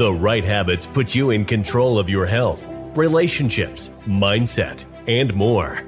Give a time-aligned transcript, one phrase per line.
[0.00, 2.66] The right habits put you in control of your health,
[2.96, 5.82] relationships, mindset, and more.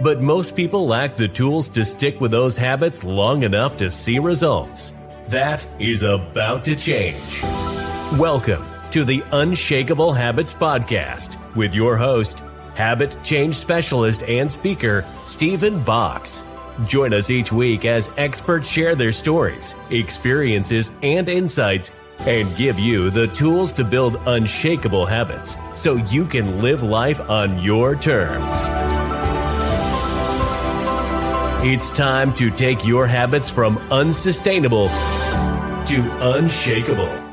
[0.00, 4.18] But most people lack the tools to stick with those habits long enough to see
[4.18, 4.94] results.
[5.28, 7.42] That is about to change.
[8.12, 12.38] Welcome to the Unshakable Habits Podcast with your host,
[12.76, 16.42] habit change specialist and speaker, Stephen Box.
[16.86, 21.90] Join us each week as experts share their stories, experiences, and insights
[22.26, 27.62] and give you the tools to build unshakable habits so you can live life on
[27.62, 28.56] your terms.
[31.62, 37.30] It's time to take your habits from unsustainable to unshakable.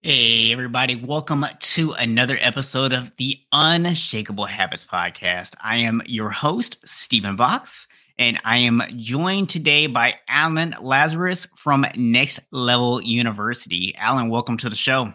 [0.00, 5.54] Hey, everybody, welcome to another episode of the Unshakable Habits Podcast.
[5.60, 11.86] I am your host, Stephen Box, and I am joined today by Alan Lazaros from
[11.96, 13.94] Next Level University.
[13.96, 15.12] Alan, welcome to the show.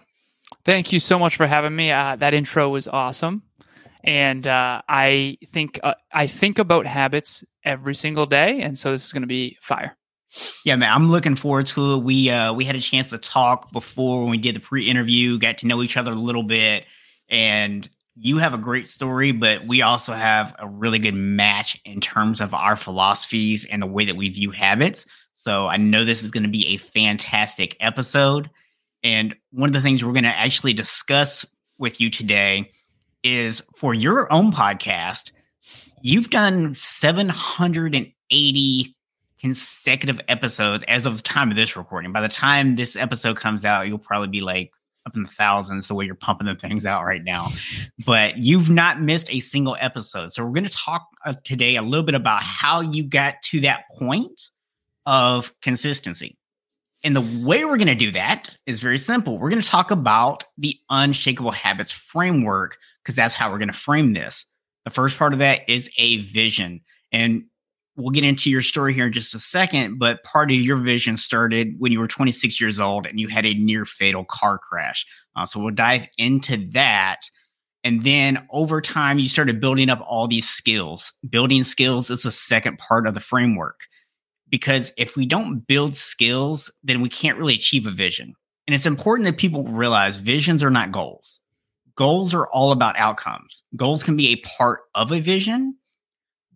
[0.65, 1.91] Thank you so much for having me.
[1.91, 3.43] Uh, that intro was awesome,
[4.03, 9.05] and uh, I think uh, I think about habits every single day, and so this
[9.05, 9.97] is going to be fire.
[10.63, 12.03] Yeah, man, I'm looking forward to it.
[12.03, 15.59] We uh we had a chance to talk before when we did the pre-interview, got
[15.59, 16.85] to know each other a little bit,
[17.29, 17.87] and
[18.23, 22.39] you have a great story, but we also have a really good match in terms
[22.39, 25.07] of our philosophies and the way that we view habits.
[25.33, 28.51] So I know this is going to be a fantastic episode.
[29.03, 31.47] And one of the things we're going to actually discuss
[31.79, 32.71] with you today
[33.23, 35.31] is for your own podcast,
[36.03, 38.95] you've done 780
[39.39, 42.11] consecutive episodes as of the time of this recording.
[42.11, 44.71] By the time this episode comes out, you'll probably be like
[45.05, 47.47] up in the thousands the way you're pumping the things out right now.
[48.05, 50.31] but you've not missed a single episode.
[50.31, 53.61] So we're going to talk uh, today a little bit about how you got to
[53.61, 54.39] that point
[55.05, 56.37] of consistency.
[57.03, 59.39] And the way we're going to do that is very simple.
[59.39, 63.73] We're going to talk about the unshakable habits framework because that's how we're going to
[63.73, 64.45] frame this.
[64.85, 66.81] The first part of that is a vision.
[67.11, 67.45] And
[67.95, 71.17] we'll get into your story here in just a second, but part of your vision
[71.17, 75.05] started when you were 26 years old and you had a near fatal car crash.
[75.35, 77.21] Uh, so we'll dive into that.
[77.83, 81.11] And then over time, you started building up all these skills.
[81.29, 83.81] Building skills is the second part of the framework.
[84.49, 88.35] Because if we don't build skills, then we can't really achieve a vision.
[88.67, 91.39] And it's important that people realize visions are not goals.
[91.95, 93.63] Goals are all about outcomes.
[93.75, 95.75] Goals can be a part of a vision,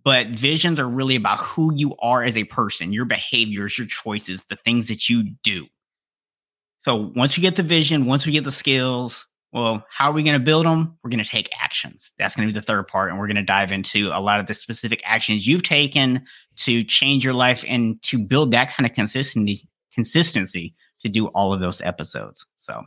[0.05, 4.45] but visions are really about who you are as a person, your behaviors, your choices,
[4.49, 5.65] the things that you do.
[6.81, 10.21] So once we get the vision, once we get the skills, well, how are we
[10.21, 10.95] going to build them?
[11.03, 12.11] We're going to take actions.
[12.19, 13.09] That's going to be the third part.
[13.09, 16.23] And we're going to dive into a lot of the specific actions you've taken
[16.57, 21.51] to change your life and to build that kind of consistency, consistency to do all
[21.51, 22.45] of those episodes.
[22.57, 22.83] So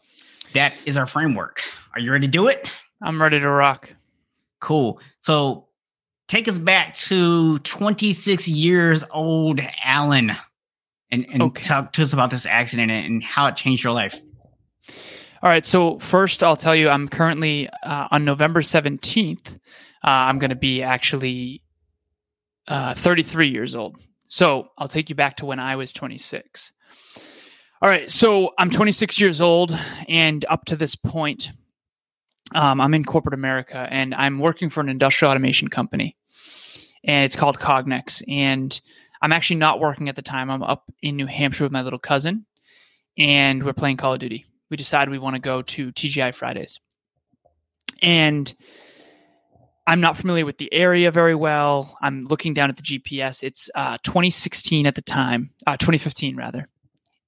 [0.52, 1.62] that is our framework.
[1.94, 2.70] Are you ready to do it?
[3.02, 3.90] I'm ready to rock.
[4.60, 5.00] Cool.
[5.22, 5.67] So
[6.28, 10.36] take us back to 26 years old Alan
[11.10, 11.62] and, and okay.
[11.64, 14.20] talk to us about this accident and how it changed your life.
[15.42, 15.64] All right.
[15.64, 19.54] So, first, I'll tell you, I'm currently uh, on November 17th.
[19.54, 19.56] Uh,
[20.04, 21.62] I'm going to be actually
[22.66, 23.96] uh, 33 years old.
[24.26, 26.72] So, I'll take you back to when I was 26.
[27.80, 28.10] All right.
[28.10, 29.78] So, I'm 26 years old.
[30.08, 31.52] And up to this point,
[32.54, 36.16] um, I'm in corporate America and I'm working for an industrial automation company,
[37.04, 38.22] and it's called Cognex.
[38.28, 38.78] And
[39.20, 40.50] I'm actually not working at the time.
[40.50, 42.46] I'm up in New Hampshire with my little cousin,
[43.16, 44.46] and we're playing Call of Duty.
[44.70, 46.80] We decided we want to go to TGI Fridays,
[48.02, 48.52] and
[49.86, 51.96] I'm not familiar with the area very well.
[52.02, 53.42] I'm looking down at the GPS.
[53.42, 56.68] It's uh, 2016 at the time, uh, 2015 rather,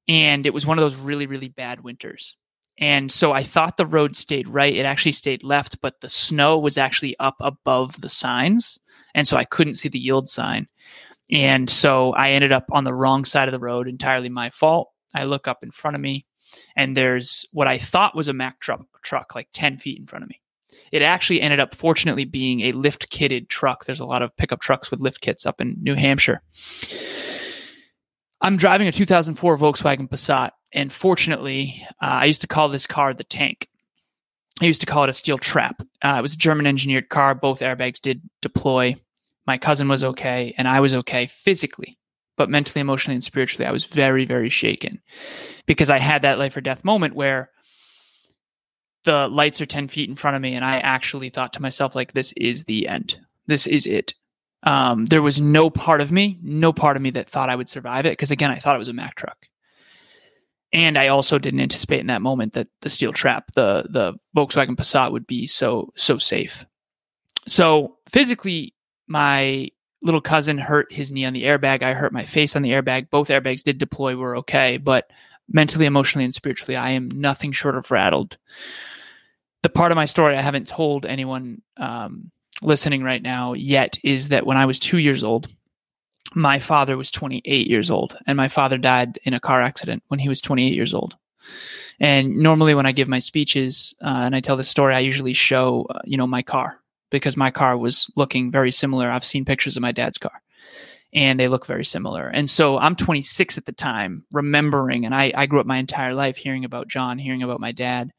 [0.09, 2.36] and it was one of those really really bad winters.
[2.80, 4.74] And so I thought the road stayed right.
[4.74, 8.78] It actually stayed left, but the snow was actually up above the signs.
[9.14, 10.66] And so I couldn't see the yield sign.
[11.30, 14.91] And so I ended up on the wrong side of the road, entirely my fault.
[15.14, 16.26] I look up in front of me,
[16.74, 20.24] and there's what I thought was a Mack truck, truck like 10 feet in front
[20.24, 20.41] of me.
[20.92, 23.84] It actually ended up, fortunately, being a lift kitted truck.
[23.84, 26.42] There's a lot of pickup trucks with lift kits up in New Hampshire.
[28.41, 33.12] I'm driving a 2004 Volkswagen Passat and fortunately, uh, I used to call this car
[33.14, 33.68] the tank.
[34.60, 35.82] I used to call it a steel trap.
[36.02, 37.34] Uh, it was a German engineered car.
[37.34, 38.96] Both airbags did deploy.
[39.46, 41.98] My cousin was okay, and I was okay physically,
[42.36, 45.00] but mentally, emotionally, and spiritually, I was very, very shaken
[45.66, 47.50] because I had that life or death moment where
[49.04, 51.94] the lights are 10 feet in front of me, and I actually thought to myself,
[51.94, 53.18] like, this is the end.
[53.46, 54.14] This is it.
[54.62, 57.68] Um, there was no part of me, no part of me that thought I would
[57.68, 59.46] survive it because, again, I thought it was a Mack truck.
[60.72, 64.76] And I also didn't anticipate in that moment that the steel trap, the the Volkswagen
[64.76, 66.64] Passat, would be so so safe.
[67.46, 68.74] So physically,
[69.06, 69.70] my
[70.02, 71.82] little cousin hurt his knee on the airbag.
[71.82, 73.10] I hurt my face on the airbag.
[73.10, 74.16] Both airbags did deploy.
[74.16, 75.10] We're okay, but
[75.48, 78.38] mentally, emotionally, and spiritually, I am nothing short of rattled.
[79.62, 82.30] The part of my story I haven't told anyone um,
[82.62, 85.48] listening right now yet is that when I was two years old,
[86.34, 90.21] my father was 28 years old, and my father died in a car accident when
[90.21, 91.16] he was 28 years old.
[91.98, 95.34] And normally, when I give my speeches uh, and I tell this story, I usually
[95.34, 96.80] show, uh, you know, my car
[97.10, 99.10] because my car was looking very similar.
[99.10, 100.42] I've seen pictures of my dad's car,
[101.12, 102.28] and they look very similar.
[102.28, 106.15] And so I'm 26 at the time, remembering, and I, I grew up my entire
[106.15, 108.10] life hearing about John, hearing about my dad.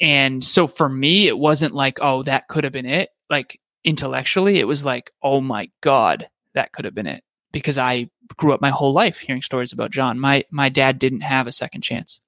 [0.00, 3.10] And so for me, it wasn't like, oh, that could have been it.
[3.28, 8.08] Like intellectually, it was like, oh my God, that could have been it because I
[8.36, 10.18] grew up my whole life hearing stories about John.
[10.18, 12.20] My my dad didn't have a second chance,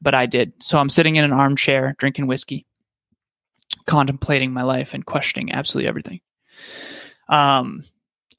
[0.00, 0.52] but I did.
[0.60, 2.66] So I'm sitting in an armchair drinking whiskey,
[3.86, 6.20] contemplating my life and questioning absolutely everything.
[7.28, 7.84] Um,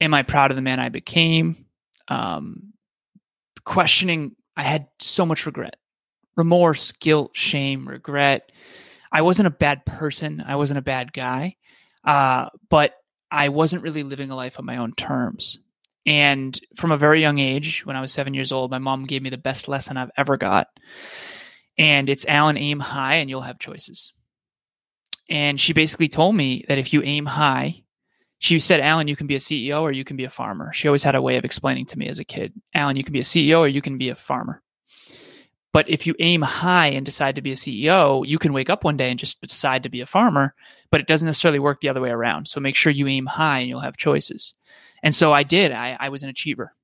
[0.00, 1.66] am I proud of the man I became?
[2.08, 2.74] Um,
[3.64, 4.36] questioning.
[4.56, 5.76] I had so much regret,
[6.36, 8.52] remorse, guilt, shame, regret.
[9.10, 10.44] I wasn't a bad person.
[10.46, 11.56] I wasn't a bad guy.
[12.04, 12.94] Uh, but
[13.34, 15.58] I wasn't really living a life on my own terms.
[16.06, 19.22] And from a very young age, when I was seven years old, my mom gave
[19.22, 20.68] me the best lesson I've ever got.
[21.76, 24.12] And it's Alan, aim high and you'll have choices.
[25.28, 27.82] And she basically told me that if you aim high,
[28.38, 30.72] she said, Alan, you can be a CEO or you can be a farmer.
[30.72, 33.14] She always had a way of explaining to me as a kid, Alan, you can
[33.14, 34.62] be a CEO or you can be a farmer.
[35.74, 38.84] But if you aim high and decide to be a CEO, you can wake up
[38.84, 40.54] one day and just decide to be a farmer,
[40.92, 42.46] but it doesn't necessarily work the other way around.
[42.46, 44.54] So make sure you aim high and you'll have choices.
[45.02, 45.72] And so I did.
[45.72, 46.74] I, I was an achiever.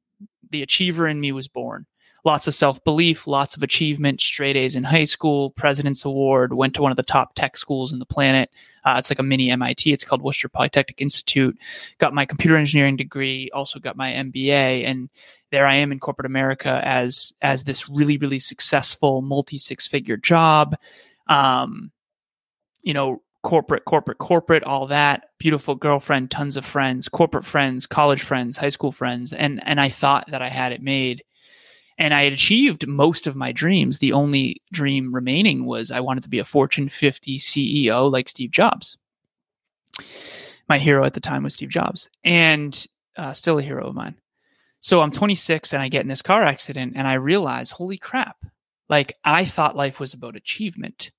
[0.50, 1.87] The achiever in me was born
[2.25, 6.75] lots of self belief, lots of achievement, straight A's in high school, President's Award, went
[6.75, 8.50] to one of the top tech schools in the planet.
[8.84, 9.92] Uh, it's like a mini MIT.
[9.92, 11.56] It's called Worcester Polytechnic Institute.
[11.98, 15.08] Got my computer engineering degree, also got my MBA, and
[15.50, 20.17] there I am in corporate America as as this really really successful multi six figure
[20.17, 20.76] job.
[21.29, 21.93] Um,
[22.82, 25.25] you know, corporate, corporate, corporate, all that.
[25.38, 29.88] Beautiful girlfriend, tons of friends, corporate friends, college friends, high school friends, and and I
[29.88, 31.23] thought that I had it made
[32.00, 33.99] and I had achieved most of my dreams.
[33.99, 38.50] The only dream remaining was I wanted to be a Fortune 50 CEO like Steve
[38.50, 38.97] Jobs.
[40.67, 42.87] My hero at the time was Steve Jobs, and
[43.17, 44.17] uh, still a hero of mine.
[44.81, 48.37] So I'm 26 and I get in this car accident, and I realize, holy crap!
[48.88, 51.11] Like I thought life was about achievement.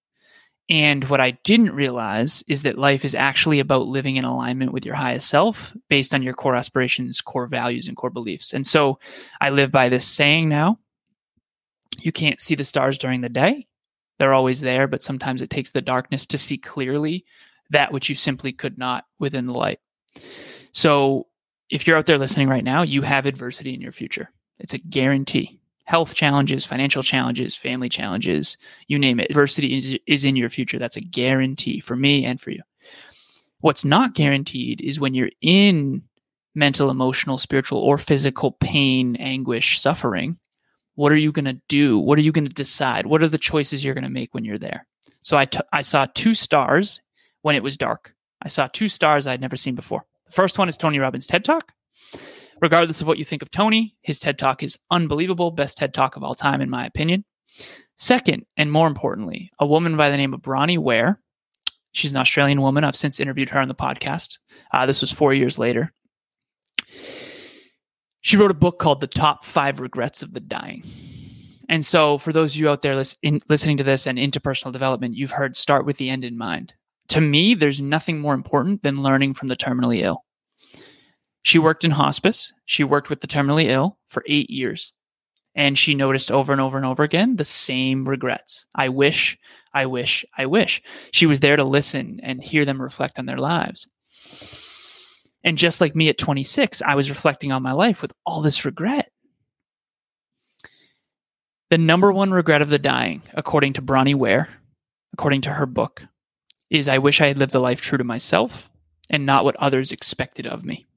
[0.69, 4.86] And what I didn't realize is that life is actually about living in alignment with
[4.86, 8.54] your highest self based on your core aspirations, core values, and core beliefs.
[8.54, 9.00] And so
[9.42, 10.80] I live by this saying now
[12.00, 13.68] you can't see the stars during the day.
[14.18, 17.25] They're always there, but sometimes it takes the darkness to see clearly
[17.72, 19.80] that which you simply could not within the light.
[20.72, 21.28] So
[21.71, 24.29] if you're out there listening right now, you have adversity in your future.
[24.59, 28.56] It's a guarantee health challenges, financial challenges, family challenges,
[28.88, 29.29] you name it.
[29.29, 30.79] Adversity is, is in your future.
[30.79, 32.62] That's a guarantee for me and for you.
[33.59, 36.03] What's not guaranteed is when you're in
[36.56, 40.38] mental, emotional, spiritual, or physical pain, anguish, suffering.
[40.95, 41.97] What are you going to do?
[41.97, 43.06] What are you going to decide?
[43.06, 44.85] What are the choices you're going to make when you're there?
[45.23, 47.01] So I, t- I saw two stars
[47.42, 48.13] when it was dark.
[48.42, 50.06] I saw two stars I'd never seen before.
[50.31, 51.73] First one is Tony Robbins' TED Talk.
[52.61, 56.16] Regardless of what you think of Tony, his TED Talk is unbelievable, best TED Talk
[56.16, 57.26] of all time, in my opinion.
[57.97, 61.19] Second, and more importantly, a woman by the name of Bronnie Ware.
[61.92, 62.83] She's an Australian woman.
[62.83, 64.38] I've since interviewed her on the podcast.
[64.71, 65.92] Uh, this was four years later.
[68.21, 70.83] She wrote a book called The Top Five Regrets of the Dying.
[71.68, 75.16] And so, for those of you out there listening to this and into personal development,
[75.16, 76.73] you've heard start with the end in mind.
[77.10, 80.24] To me, there's nothing more important than learning from the terminally ill.
[81.44, 82.54] She worked in hospice.
[82.66, 84.94] She worked with the terminally ill for eight years.
[85.56, 88.66] And she noticed over and over and over again the same regrets.
[88.74, 89.38] I wish,
[89.74, 90.81] I wish, I wish.
[91.12, 93.88] She was there to listen and hear them reflect on their lives.
[95.44, 98.64] And just like me at 26, I was reflecting on my life with all this
[98.64, 99.12] regret.
[101.70, 104.50] The number one regret of the dying, according to Bronnie Ware,
[105.14, 106.04] according to her book,
[106.71, 108.71] is I wish I had lived a life true to myself
[109.09, 110.87] and not what others expected of me.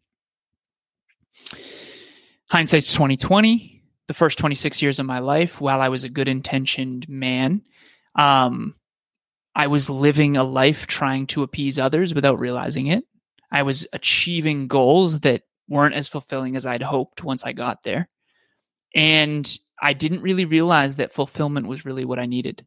[2.48, 3.72] Hindsight's 2020
[4.06, 7.62] the first 26 years of my life while i was a good intentioned man
[8.16, 8.74] um,
[9.54, 13.04] i was living a life trying to appease others without realizing it.
[13.50, 18.08] I was achieving goals that weren't as fulfilling as i'd hoped once i got there.
[18.94, 22.64] And I didn't really realize that fulfillment was really what I needed.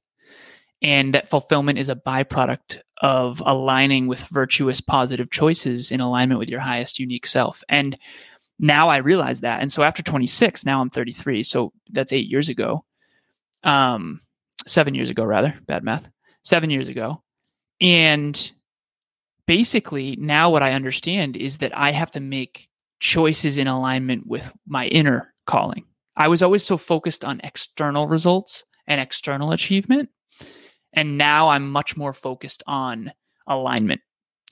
[0.82, 6.50] And that fulfillment is a byproduct of aligning with virtuous, positive choices in alignment with
[6.50, 7.64] your highest unique self.
[7.70, 7.98] And
[8.60, 9.62] now I realize that.
[9.62, 11.44] And so after 26, now I'm 33.
[11.44, 12.84] So that's eight years ago.
[13.64, 14.22] Um,
[14.66, 16.10] seven years ago, rather, bad math,
[16.44, 17.22] seven years ago.
[17.80, 18.52] And
[19.46, 22.70] basically, now what I understand is that I have to make
[23.00, 25.86] choices in alignment with my inner calling.
[26.16, 30.10] I was always so focused on external results and external achievement.
[30.94, 33.12] And now I'm much more focused on
[33.48, 34.02] alignment.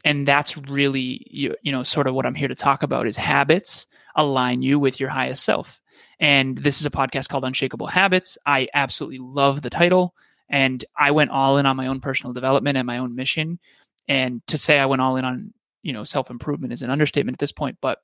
[0.03, 3.17] And that's really, you, you know, sort of what I'm here to talk about is
[3.17, 5.81] habits align you with your highest self.
[6.19, 8.37] And this is a podcast called Unshakable Habits.
[8.45, 10.13] I absolutely love the title.
[10.47, 13.59] And I went all in on my own personal development and my own mission.
[14.07, 17.35] And to say I went all in on, you know, self improvement is an understatement
[17.35, 17.77] at this point.
[17.81, 17.99] But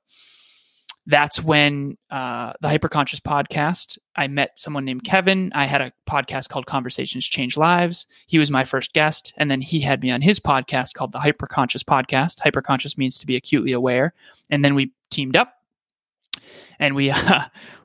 [1.06, 5.50] that's when uh, the Hyperconscious podcast, I met someone named Kevin.
[5.54, 8.06] I had a podcast called Conversations Change Lives.
[8.26, 9.32] He was my first guest.
[9.36, 12.38] And then he had me on his podcast called the Hyperconscious podcast.
[12.40, 14.14] Hyperconscious means to be acutely aware.
[14.48, 15.54] And then we teamed up
[16.78, 17.14] and we, uh,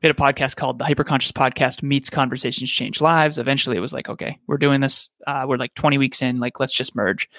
[0.01, 3.39] we had a podcast called the Hyperconscious Podcast Meets Conversations Change Lives.
[3.39, 5.09] Eventually, it was like, okay, we're doing this.
[5.25, 6.39] Uh, we're like 20 weeks in.
[6.39, 7.29] Like, let's just merge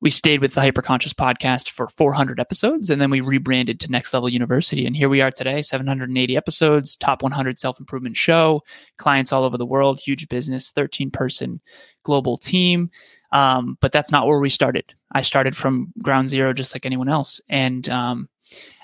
[0.00, 4.14] we stayed with the Hyperconscious podcast for 400 episodes, and then we rebranded to Next
[4.14, 4.86] Level University.
[4.86, 8.62] And here we are today, 780 episodes, top 100 self improvement show,
[8.98, 11.60] clients all over the world, huge business, 13 person
[12.04, 12.90] global team.
[13.32, 14.94] Um, but that's not where we started.
[15.12, 17.40] I started from ground zero, just like anyone else.
[17.48, 18.28] And um,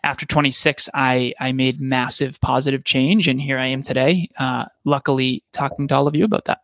[0.02, 4.28] after 26, I I made massive positive change, and here I am today.
[4.37, 6.61] Uh, luckily, talking to all of you about that.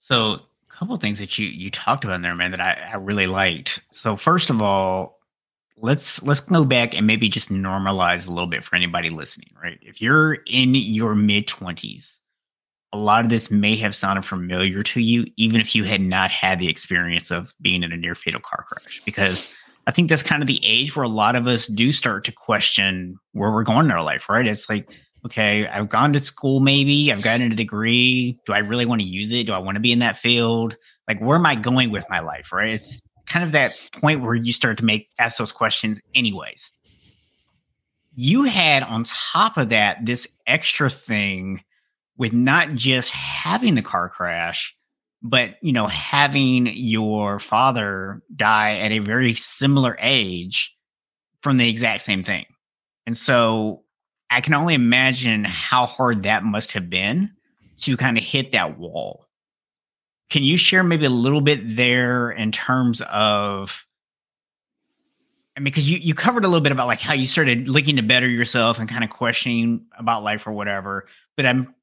[0.00, 0.40] So
[0.82, 3.80] couple things that you you talked about in there, man, that I, I really liked.
[3.92, 5.20] So first of all,
[5.76, 9.78] let's let's go back and maybe just normalize a little bit for anybody listening, right?
[9.80, 12.18] If you're in your mid twenties,
[12.92, 16.32] a lot of this may have sounded familiar to you, even if you had not
[16.32, 19.54] had the experience of being in a near fatal car crash, because
[19.86, 22.32] I think that's kind of the age where a lot of us do start to
[22.32, 24.48] question where we're going in our life, right?
[24.48, 24.90] It's like,
[25.24, 28.38] okay, I've gone to school, maybe I've gotten a degree.
[28.46, 29.46] Do I really want to use it?
[29.46, 30.76] Do I want to be in that field?
[31.08, 32.52] Like, where am I going with my life?
[32.52, 32.70] Right.
[32.70, 36.70] It's kind of that point where you start to make ask those questions, anyways.
[38.14, 41.62] You had on top of that this extra thing
[42.16, 44.76] with not just having the car crash,
[45.22, 50.76] but you know, having your father die at a very similar age
[51.42, 52.44] from the exact same thing.
[53.06, 53.82] And so
[54.32, 57.30] I can only imagine how hard that must have been
[57.82, 59.26] to kind of hit that wall.
[60.30, 63.84] Can you share maybe a little bit there in terms of
[65.54, 67.96] I mean, because you, you covered a little bit about like how you started looking
[67.96, 71.06] to better yourself and kind of questioning about life or whatever.
[71.36, 71.74] But I'm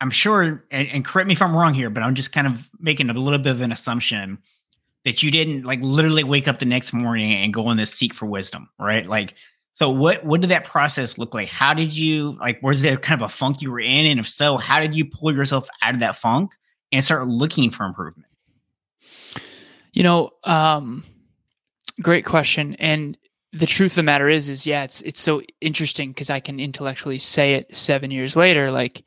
[0.00, 2.68] I'm sure, and, and correct me if I'm wrong here, but I'm just kind of
[2.78, 4.38] making a little bit of an assumption
[5.06, 8.12] that you didn't like literally wake up the next morning and go on this seek
[8.12, 9.06] for wisdom, right?
[9.06, 9.34] Like
[9.74, 11.48] so what what did that process look like?
[11.48, 14.06] How did you like was there kind of a funk you were in?
[14.06, 16.52] And if so, how did you pull yourself out of that funk
[16.92, 18.28] and start looking for improvement?
[19.92, 21.04] You know, um
[22.00, 22.76] great question.
[22.76, 23.18] And
[23.52, 26.60] the truth of the matter is is yeah, it's it's so interesting because I can
[26.60, 29.04] intellectually say it seven years later, like,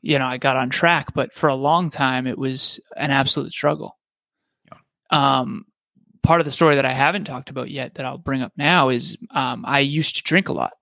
[0.00, 3.52] you know, I got on track, but for a long time it was an absolute
[3.52, 3.98] struggle.
[4.64, 4.78] Yeah.
[5.10, 5.66] Um
[6.26, 8.88] part of the story that I haven't talked about yet that I'll bring up now
[8.88, 10.72] is um, I used to drink a lot.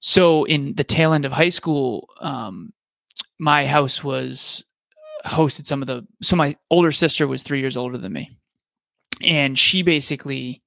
[0.00, 2.74] So in the tail end of high school, um,
[3.40, 4.64] my house was
[5.24, 6.06] hosted some of the.
[6.22, 8.36] So my older sister was three years older than me,
[9.22, 10.62] and she basically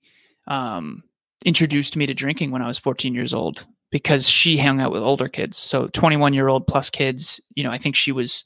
[0.47, 1.03] um,
[1.45, 5.03] introduced me to drinking when I was 14 years old because she hung out with
[5.03, 5.55] older kids.
[5.55, 7.39] So 21 year old plus kids.
[7.55, 8.43] You know, I think she was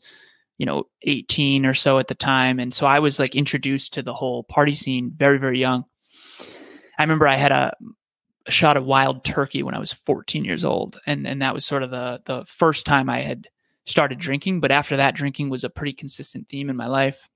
[0.58, 2.60] you know 18 or so at the time.
[2.60, 5.86] And so i was like introduced to the whole party scene very very young.
[6.98, 7.76] I remember i had a,
[8.48, 11.00] a, shot of wild turkey when i was 14 years old.
[11.06, 13.48] And and that was sort of the the first time i had
[13.86, 14.60] started drinking.
[14.60, 17.28] But after that drinking was a pretty consistent theme in my life.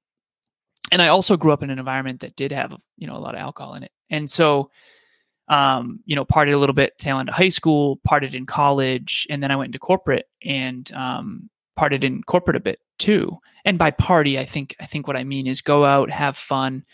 [0.91, 3.35] And i also grew up in an environment that did have you know a lot
[3.35, 3.91] of alcohol in it.
[4.09, 4.71] And so
[5.49, 9.25] um, you know, partied a little bit tail end of high school, partied in college,
[9.29, 13.39] and then I went into corporate and um, partied in corporate a bit too.
[13.65, 16.85] And by party, I think I think what I mean is go out, have fun.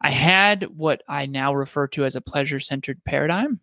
[0.00, 3.60] I had what I now refer to as a pleasure centered paradigm,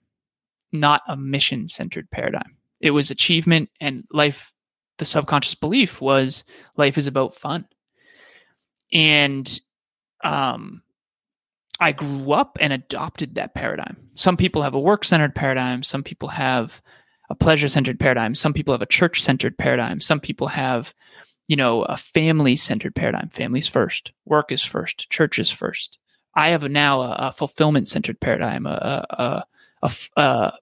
[0.71, 2.57] not a mission centered paradigm.
[2.79, 4.51] It was achievement and life.
[4.97, 6.43] The subconscious belief was
[6.77, 7.67] life is about fun.
[8.91, 9.59] And
[10.23, 10.83] um,
[11.79, 13.97] I grew up and adopted that paradigm.
[14.13, 16.81] Some people have a work centered paradigm, some people have
[17.29, 18.35] a pleasure centered paradigm.
[18.35, 20.01] Some people have a church centered paradigm.
[20.01, 20.93] Some people have,
[21.47, 23.29] you know, a family centered paradigm.
[23.29, 25.97] Families first, work is first, church is first.
[26.35, 29.43] I have now a, a fulfillment centered paradigm, a, a,
[29.83, 30.53] a, a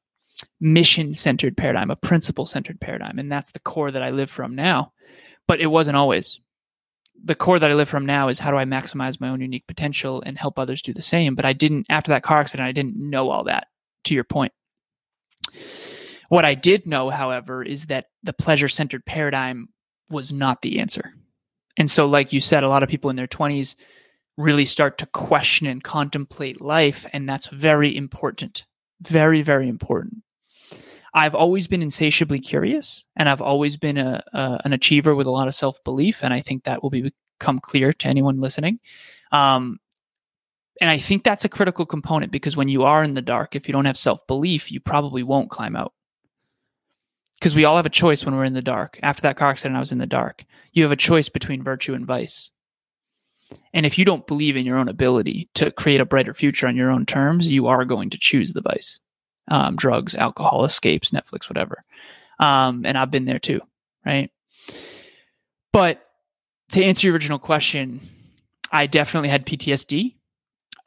[0.59, 3.19] mission centered paradigm, a principle centered paradigm.
[3.19, 4.91] And that's the core that I live from now.
[5.47, 6.39] But it wasn't always.
[7.23, 9.67] The core that I live from now is how do I maximize my own unique
[9.67, 11.35] potential and help others do the same.
[11.35, 13.67] But I didn't, after that car accident, I didn't know all that,
[14.05, 14.53] to your point.
[16.29, 19.67] What I did know, however, is that the pleasure centered paradigm
[20.11, 21.13] was not the answer.
[21.77, 23.75] And so, like you said, a lot of people in their 20s
[24.37, 27.05] really start to question and contemplate life.
[27.13, 28.65] And that's very important.
[29.01, 30.23] Very, very important.
[31.13, 35.31] I've always been insatiably curious and I've always been a, a an achiever with a
[35.31, 36.23] lot of self belief.
[36.23, 38.79] And I think that will be, become clear to anyone listening.
[39.31, 39.79] Um,
[40.79, 43.67] and I think that's a critical component because when you are in the dark, if
[43.67, 45.93] you don't have self belief, you probably won't climb out.
[47.41, 48.99] Because we all have a choice when we're in the dark.
[49.01, 50.45] After that car accident, I was in the dark.
[50.73, 52.51] You have a choice between virtue and vice.
[53.73, 56.75] And if you don't believe in your own ability to create a brighter future on
[56.75, 58.99] your own terms, you are going to choose the vice
[59.47, 61.83] um, drugs, alcohol, escapes, Netflix, whatever.
[62.39, 63.61] Um, and I've been there too,
[64.05, 64.29] right?
[65.73, 66.05] But
[66.73, 68.07] to answer your original question,
[68.71, 70.13] I definitely had PTSD.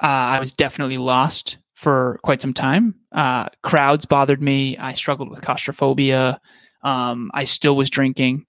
[0.00, 2.94] Uh, I was definitely lost for quite some time.
[3.12, 4.78] Uh, crowds bothered me.
[4.78, 6.40] I struggled with claustrophobia.
[6.82, 8.46] Um, I still was drinking,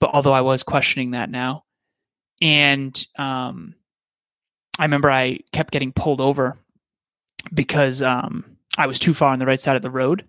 [0.00, 1.64] but although I was questioning that now,
[2.40, 3.74] and um,
[4.78, 6.58] I remember I kept getting pulled over
[7.52, 10.26] because um, I was too far on the right side of the road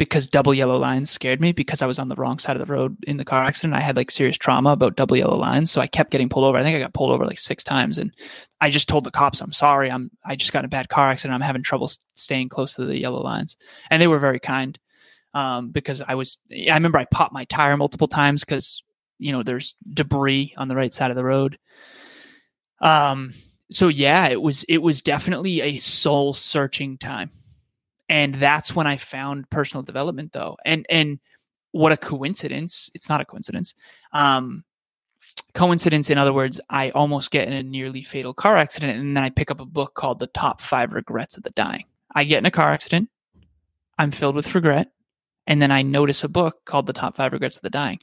[0.00, 2.72] because double yellow lines scared me because I was on the wrong side of the
[2.72, 3.74] road in the car accident.
[3.74, 6.56] I had like serious trauma about double yellow lines, so I kept getting pulled over.
[6.56, 8.10] I think I got pulled over like six times, and
[8.62, 11.10] I just told the cops, "I'm sorry, I'm I just got in a bad car
[11.10, 11.34] accident.
[11.34, 13.58] I'm having trouble staying close to the yellow lines,"
[13.90, 14.78] and they were very kind
[15.34, 16.38] um, because I was.
[16.50, 18.82] I remember I popped my tire multiple times because
[19.18, 21.58] you know there's debris on the right side of the road.
[22.80, 23.34] Um.
[23.70, 27.32] So yeah, it was it was definitely a soul searching time
[28.10, 30.58] and that's when i found personal development though.
[30.66, 31.18] And and
[31.72, 33.74] what a coincidence it's not a coincidence
[34.12, 34.64] um
[35.54, 39.22] coincidence in other words i almost get in a nearly fatal car accident and then
[39.22, 41.84] i pick up a book called the top five regrets of the dying.
[42.12, 43.08] I get in a car accident
[43.98, 44.90] i'm filled with regret
[45.46, 48.00] and then i notice a book called the top five regrets of the dying.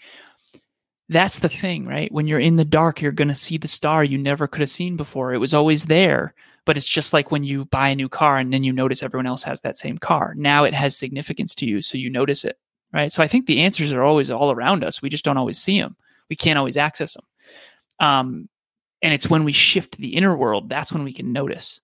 [1.10, 2.12] That's the thing right?
[2.12, 4.70] When you're in the dark you're going to see the star you never could have
[4.70, 5.34] seen before.
[5.34, 6.34] It was always there
[6.68, 9.26] but it's just like when you buy a new car and then you notice everyone
[9.26, 10.34] else has that same car.
[10.36, 12.60] Now it has significance to you, so you notice it,
[12.92, 13.12] right?
[13.12, 15.02] So I think the answers are always all around us.
[15.02, 15.96] We just don't always see them.
[16.30, 17.24] We can't always access them.
[18.02, 18.50] Um,
[19.02, 21.80] and it's when we shift the inner world that's when we can notice.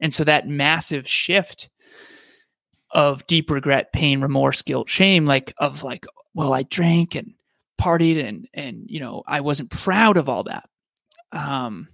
[0.00, 1.68] And so that massive shift
[2.92, 7.34] of deep regret, pain, remorse, guilt, shame, like of like, well, I drank and
[7.76, 10.68] partied and and you know I wasn't proud of all that.
[11.32, 11.88] Um,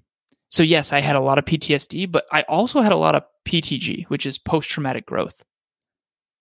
[0.54, 3.24] so, yes, I had a lot of PTSD, but I also had a lot of
[3.44, 5.44] PTG, which is post traumatic growth.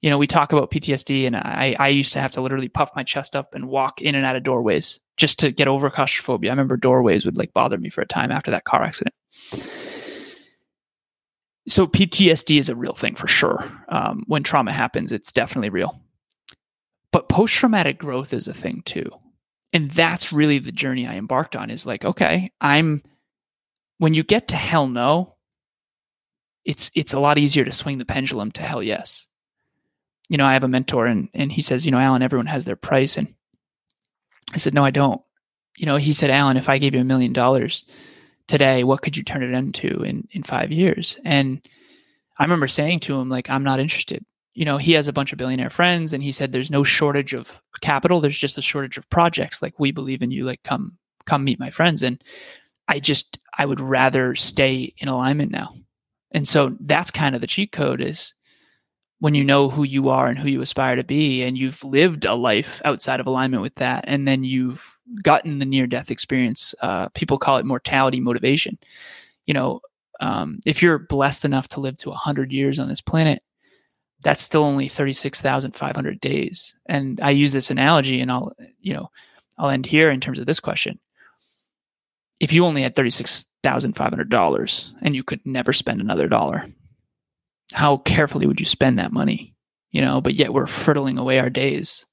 [0.03, 2.91] You know, we talk about PTSD, and I, I used to have to literally puff
[2.95, 6.51] my chest up and walk in and out of doorways just to get over claustrophobia.
[6.51, 9.15] I remember doorways would like bother me for a time after that car accident.
[11.67, 13.67] So, PTSD is a real thing for sure.
[13.89, 15.99] Um, when trauma happens, it's definitely real.
[17.11, 19.09] But post traumatic growth is a thing too.
[19.71, 23.01] And that's really the journey I embarked on is like, okay, I'm
[24.03, 25.33] when you get to hell no,
[26.65, 29.27] it's it's a lot easier to swing the pendulum to hell yes.
[30.27, 32.65] You know, I have a mentor and and he says, you know, Alan, everyone has
[32.65, 33.15] their price.
[33.15, 33.33] And
[34.53, 35.21] I said, No, I don't.
[35.77, 37.85] You know, he said, Alan, if I gave you a million dollars
[38.49, 41.17] today, what could you turn it into in, in five years?
[41.23, 41.65] And
[42.37, 44.25] I remember saying to him, like, I'm not interested.
[44.53, 47.33] You know, he has a bunch of billionaire friends and he said there's no shortage
[47.33, 49.61] of capital, there's just a shortage of projects.
[49.61, 52.03] Like, we believe in you, like come come meet my friends.
[52.03, 52.21] And
[52.87, 55.75] I just I would rather stay in alignment now.
[56.31, 58.33] And so that's kind of the cheat code is
[59.19, 62.25] when you know who you are and who you aspire to be and you've lived
[62.25, 66.73] a life outside of alignment with that and then you've gotten the near death experience
[66.81, 68.77] uh, people call it mortality motivation.
[69.45, 69.81] You know
[70.19, 73.41] um, if you're blessed enough to live to 100 years on this planet
[74.23, 76.75] that's still only 36,500 days.
[76.87, 79.09] And i use this analogy and i'll you know
[79.57, 80.99] i'll end here in terms of this question
[82.43, 86.65] if you only had $36,500 and you could never spend another dollar,
[87.71, 89.55] how carefully would you spend that money?
[89.91, 92.05] You know, but yet we're frittling away our days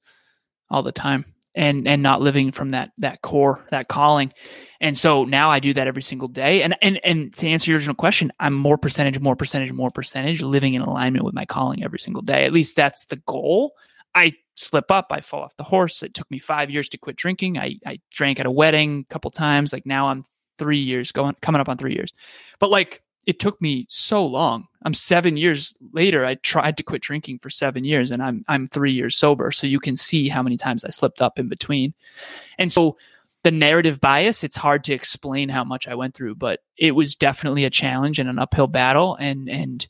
[0.69, 4.31] all the time and and not living from that that core, that calling.
[4.79, 6.63] And so now I do that every single day.
[6.63, 10.41] And and and to answer your original question, I'm more percentage, more percentage, more percentage
[10.41, 12.45] living in alignment with my calling every single day.
[12.45, 13.73] At least that's the goal.
[14.15, 16.03] I slip up, I fall off the horse.
[16.03, 17.57] It took me five years to quit drinking.
[17.57, 19.73] I, I drank at a wedding a couple times.
[19.73, 20.25] Like now I'm
[20.57, 22.13] three years going, coming up on three years.
[22.59, 24.67] But like it took me so long.
[24.83, 26.25] I'm seven years later.
[26.25, 29.51] I tried to quit drinking for seven years and I'm, I'm three years sober.
[29.51, 31.93] So you can see how many times I slipped up in between.
[32.57, 32.97] And so
[33.43, 37.15] the narrative bias, it's hard to explain how much I went through, but it was
[37.15, 39.15] definitely a challenge and an uphill battle.
[39.15, 39.87] And, and,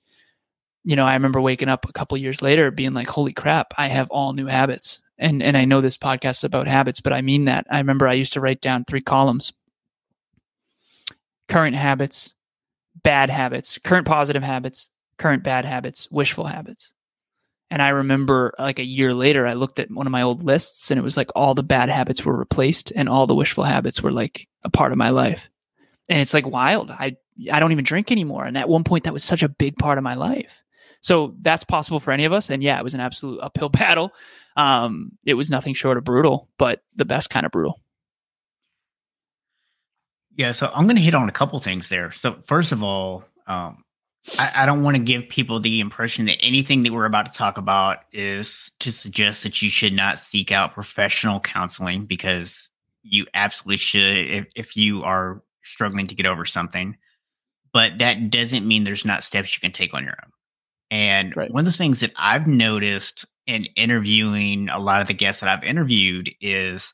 [0.83, 3.87] you know, I remember waking up a couple years later being like, holy crap, I
[3.87, 5.01] have all new habits.
[5.17, 7.67] And, and I know this podcast is about habits, but I mean that.
[7.69, 9.53] I remember I used to write down three columns
[11.47, 12.33] current habits,
[13.03, 16.93] bad habits, current positive habits, current bad habits, wishful habits.
[17.69, 20.91] And I remember like a year later, I looked at one of my old lists
[20.91, 24.01] and it was like all the bad habits were replaced and all the wishful habits
[24.01, 25.49] were like a part of my life.
[26.09, 26.91] And it's like wild.
[26.91, 27.15] I,
[27.51, 28.45] I don't even drink anymore.
[28.45, 30.60] And at one point, that was such a big part of my life.
[31.01, 32.49] So that's possible for any of us.
[32.49, 34.13] And yeah, it was an absolute uphill battle.
[34.55, 37.79] Um, it was nothing short of brutal, but the best kind of brutal.
[40.37, 42.11] Yeah, so I'm going to hit on a couple things there.
[42.13, 43.83] So first of all, um,
[44.37, 47.33] I, I don't want to give people the impression that anything that we're about to
[47.33, 52.69] talk about is to suggest that you should not seek out professional counseling because
[53.03, 56.97] you absolutely should if, if you are struggling to get over something.
[57.73, 60.31] But that doesn't mean there's not steps you can take on your own.
[60.91, 61.51] And right.
[61.51, 65.49] one of the things that I've noticed in interviewing a lot of the guests that
[65.49, 66.93] I've interviewed is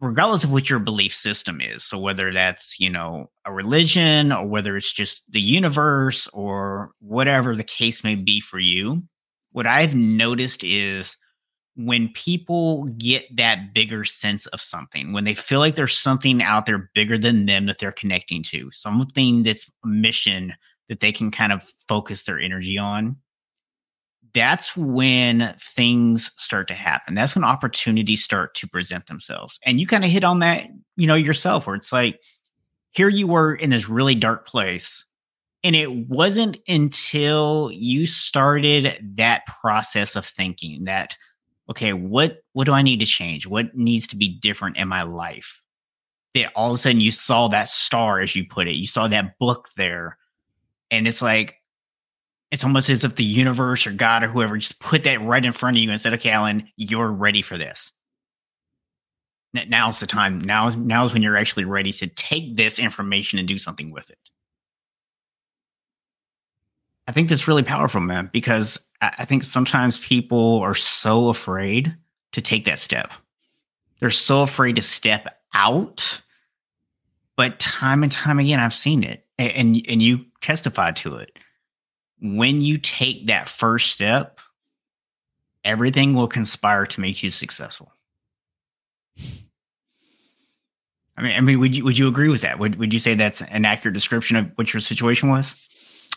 [0.00, 4.46] regardless of what your belief system is so whether that's you know a religion or
[4.46, 9.02] whether it's just the universe or whatever the case may be for you
[9.52, 11.16] what i've noticed is
[11.76, 16.66] when people get that bigger sense of something when they feel like there's something out
[16.66, 20.52] there bigger than them that they're connecting to something that's a mission
[20.88, 23.16] that they can kind of focus their energy on
[24.36, 27.14] that's when things start to happen.
[27.14, 29.58] That's when opportunities start to present themselves.
[29.64, 32.20] And you kind of hit on that, you know, yourself, where it's like,
[32.90, 35.02] here you were in this really dark place.
[35.64, 41.16] And it wasn't until you started that process of thinking that,
[41.70, 43.46] okay, what what do I need to change?
[43.46, 45.62] What needs to be different in my life?
[46.34, 49.08] That all of a sudden you saw that star, as you put it, you saw
[49.08, 50.18] that book there.
[50.90, 51.56] And it's like,
[52.50, 55.52] it's almost as if the universe or God or whoever just put that right in
[55.52, 57.92] front of you and said, "Okay, Alan, you're ready for this."
[59.52, 60.40] Now's the time.
[60.40, 64.18] Now, now's when you're actually ready to take this information and do something with it.
[67.08, 71.96] I think that's really powerful, man, because I think sometimes people are so afraid
[72.32, 73.12] to take that step.
[73.98, 76.20] They're so afraid to step out.
[77.36, 81.38] But time and time again, I've seen it, and and you testified to it
[82.20, 84.40] when you take that first step,
[85.64, 87.92] everything will conspire to make you successful.
[91.18, 92.58] I mean, I mean, would you would you agree with that?
[92.58, 95.56] Would would you say that's an accurate description of what your situation was?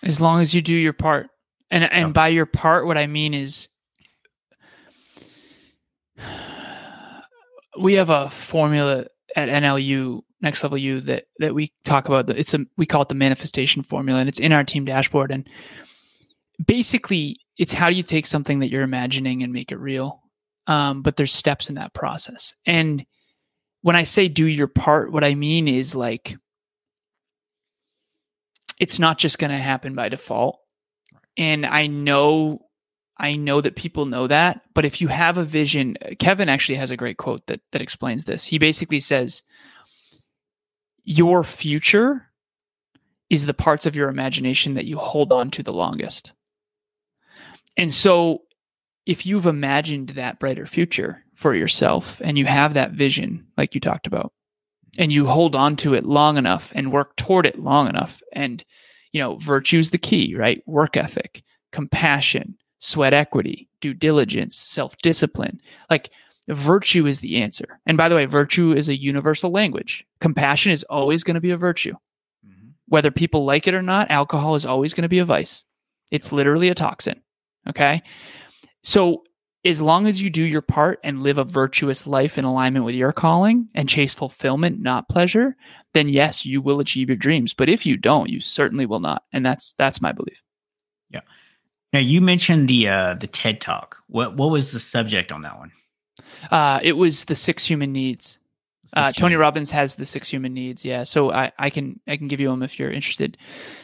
[0.03, 1.29] As long as you do your part,
[1.71, 3.69] and and by your part, what I mean is,
[7.79, 9.05] we have a formula
[9.35, 12.29] at NLU Next Level U that that we talk about.
[12.29, 15.31] It's a we call it the manifestation formula, and it's in our team dashboard.
[15.31, 15.47] And
[16.65, 20.21] basically it's how do you take something that you're imagining and make it real
[20.67, 23.05] um, but there's steps in that process and
[23.81, 26.35] when i say do your part what i mean is like
[28.79, 30.59] it's not just going to happen by default
[31.37, 32.59] and i know
[33.19, 36.91] i know that people know that but if you have a vision kevin actually has
[36.91, 39.43] a great quote that that explains this he basically says
[41.03, 42.27] your future
[43.29, 46.33] is the parts of your imagination that you hold on to the longest
[47.79, 48.41] and so,
[49.05, 53.79] if you've imagined that brighter future for yourself and you have that vision, like you
[53.79, 54.33] talked about,
[54.97, 58.65] and you hold on to it long enough and work toward it long enough, and
[59.13, 60.61] you know, virtue is the key, right?
[60.67, 65.61] Work ethic, compassion, sweat equity, due diligence, self discipline.
[65.89, 66.09] Like,
[66.47, 67.79] virtue is the answer.
[67.85, 70.05] And by the way, virtue is a universal language.
[70.19, 71.93] Compassion is always going to be a virtue.
[72.45, 72.69] Mm-hmm.
[72.87, 75.63] Whether people like it or not, alcohol is always going to be a vice.
[76.11, 77.21] It's literally a toxin.
[77.67, 78.01] Okay.
[78.81, 79.23] So
[79.65, 82.95] as long as you do your part and live a virtuous life in alignment with
[82.95, 85.55] your calling and chase fulfillment, not pleasure,
[85.93, 87.53] then yes, you will achieve your dreams.
[87.53, 89.23] But if you don't, you certainly will not.
[89.33, 90.41] And that's that's my belief.
[91.93, 93.97] Now you mentioned the uh the TED talk.
[94.07, 95.71] What what was the subject on that one?
[96.51, 98.39] Uh it was the six human needs.
[98.93, 100.83] Uh, Tony Robbins has the six human needs.
[100.83, 103.37] Yeah, so I, I can I can give you them if you're interested.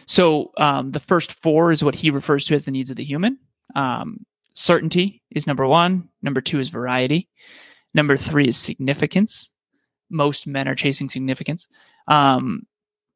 [0.07, 3.03] So um, the first four is what he refers to as the needs of the
[3.03, 3.37] human.
[3.75, 6.09] Um, certainty is number one.
[6.21, 7.29] Number two is variety.
[7.93, 9.51] Number three is significance.
[10.09, 11.67] Most men are chasing significance.
[12.07, 12.65] Um,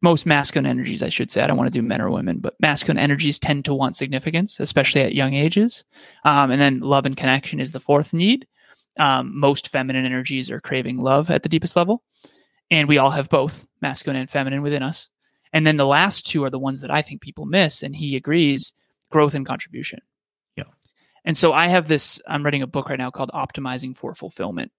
[0.01, 1.41] most masculine energies, I should say.
[1.41, 4.59] I don't want to do men or women, but masculine energies tend to want significance,
[4.59, 5.83] especially at young ages.
[6.23, 8.47] Um, and then love and connection is the fourth need.
[8.97, 12.03] Um, most feminine energies are craving love at the deepest level.
[12.71, 15.09] And we all have both masculine and feminine within us.
[15.51, 17.81] And then the last two are the ones that I think people miss.
[17.81, 18.73] And he agrees
[19.09, 19.99] growth and contribution.
[20.55, 20.65] Yeah.
[21.25, 24.71] And so I have this, I'm writing a book right now called Optimizing for Fulfillment.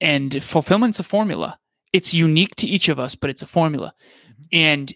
[0.00, 1.58] And fulfillment's a formula.
[1.92, 3.92] It's unique to each of us, but it's a formula.
[4.30, 4.42] Mm-hmm.
[4.52, 4.94] And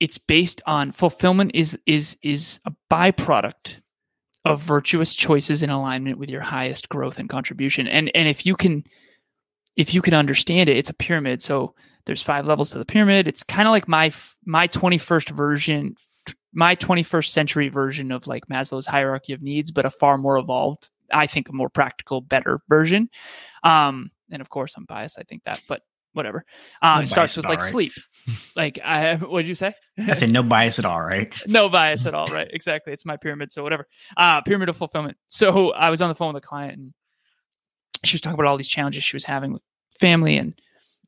[0.00, 3.76] it's based on fulfillment is is is a byproduct
[4.44, 7.88] of virtuous choices in alignment with your highest growth and contribution.
[7.88, 8.84] And and if you can
[9.76, 11.42] if you can understand it, it's a pyramid.
[11.42, 11.74] So
[12.06, 13.28] there's five levels to the pyramid.
[13.28, 14.12] It's kind of like my
[14.46, 15.94] my 21st version,
[16.52, 20.90] my 21st century version of like Maslow's hierarchy of needs, but a far more evolved,
[21.12, 23.10] I think, a more practical, better version.
[23.62, 25.18] Um, and of course, I'm biased.
[25.18, 26.44] I think that, but whatever.
[26.82, 27.70] Um, no it starts with like right?
[27.70, 27.92] sleep.
[28.54, 29.72] Like I, what did you say?
[29.98, 31.32] I said no bias at all, right?
[31.46, 32.48] no bias at all, right?
[32.52, 32.92] Exactly.
[32.92, 33.86] It's my pyramid, so whatever.
[34.18, 35.16] Uh, pyramid of fulfillment.
[35.28, 36.92] So I was on the phone with a client, and
[38.04, 39.62] she was talking about all these challenges she was having with
[39.98, 40.60] family and,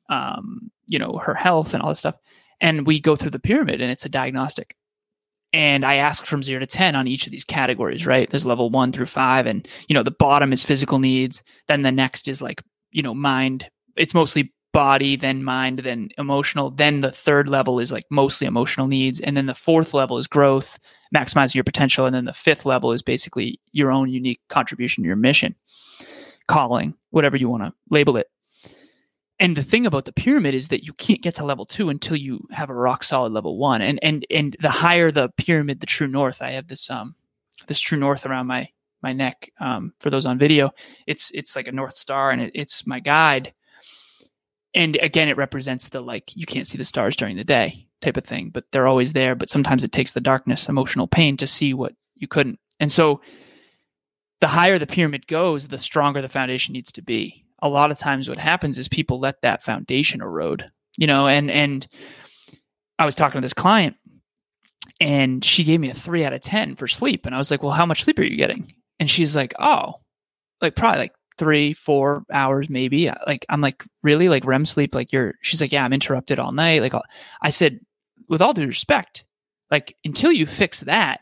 [0.08, 2.16] um, you know, her health and all this stuff.
[2.58, 4.74] And we go through the pyramid, and it's a diagnostic.
[5.52, 8.06] And I ask from zero to ten on each of these categories.
[8.06, 8.30] Right?
[8.30, 11.42] There's level one through five, and you know the bottom is physical needs.
[11.68, 13.68] Then the next is like you know mind.
[13.96, 16.70] It's mostly body, then mind, then emotional.
[16.70, 19.20] Then the third level is like mostly emotional needs.
[19.20, 20.78] And then the fourth level is growth,
[21.14, 22.06] maximizing your potential.
[22.06, 25.54] And then the fifth level is basically your own unique contribution, your mission,
[26.48, 28.28] calling, whatever you want to label it.
[29.38, 32.16] And the thing about the pyramid is that you can't get to level two until
[32.16, 33.80] you have a rock solid level one.
[33.80, 36.42] And and and the higher the pyramid, the true north.
[36.42, 37.14] I have this um
[37.66, 38.68] this true north around my
[39.02, 39.50] my neck.
[39.58, 40.72] Um, for those on video,
[41.06, 43.54] it's it's like a north star, and it, it's my guide
[44.74, 48.16] and again it represents the like you can't see the stars during the day type
[48.16, 51.46] of thing but they're always there but sometimes it takes the darkness emotional pain to
[51.46, 52.58] see what you couldn't.
[52.78, 53.20] And so
[54.40, 57.44] the higher the pyramid goes the stronger the foundation needs to be.
[57.62, 61.50] A lot of times what happens is people let that foundation erode you know and
[61.50, 61.86] and
[62.98, 63.96] i was talking to this client
[64.98, 67.26] and she gave me a 3 out of 10 for sleep.
[67.26, 68.72] And i was like well how much sleep are you getting?
[68.98, 69.94] And she's like oh
[70.60, 73.08] like probably like three, four hours, maybe.
[73.08, 74.28] Uh, like, I'm like, really?
[74.28, 74.94] Like REM sleep?
[74.94, 76.82] Like, you're, she's like, yeah, I'm interrupted all night.
[76.82, 76.94] Like,
[77.42, 77.80] I said,
[78.28, 79.24] with all due respect,
[79.70, 81.20] like, until you fix that,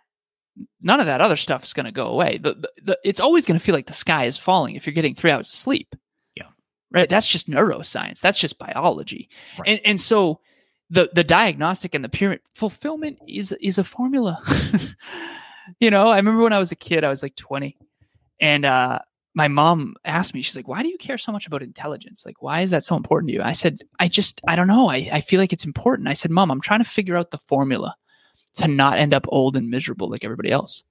[0.82, 2.38] none of that other stuff is going to go away.
[2.38, 4.94] The, the, the it's always going to feel like the sky is falling if you're
[4.94, 5.94] getting three hours of sleep.
[6.34, 6.48] Yeah.
[6.90, 7.08] Right.
[7.08, 8.20] That's just neuroscience.
[8.20, 9.28] That's just biology.
[9.58, 9.68] Right.
[9.68, 10.40] And, and so
[10.90, 14.42] the, the diagnostic and the pyramid fulfillment is, is a formula.
[15.80, 17.76] you know, I remember when I was a kid, I was like 20
[18.40, 19.00] and, uh,
[19.38, 22.26] my mom asked me, she's like, why do you care so much about intelligence?
[22.26, 23.42] Like, why is that so important to you?
[23.42, 24.90] I said, I just, I don't know.
[24.90, 26.08] I, I feel like it's important.
[26.08, 27.94] I said, mom, I'm trying to figure out the formula
[28.54, 30.82] to not end up old and miserable like everybody else.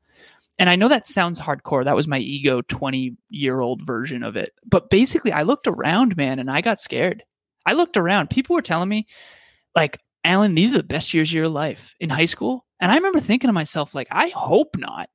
[0.58, 1.84] And I know that sounds hardcore.
[1.84, 4.54] That was my ego 20 year old version of it.
[4.66, 7.24] But basically, I looked around, man, and I got scared.
[7.66, 8.30] I looked around.
[8.30, 9.08] People were telling me,
[9.76, 12.66] like, Alan, these are the best years of your life in high school.
[12.80, 15.10] And I remember thinking to myself, like, I hope not.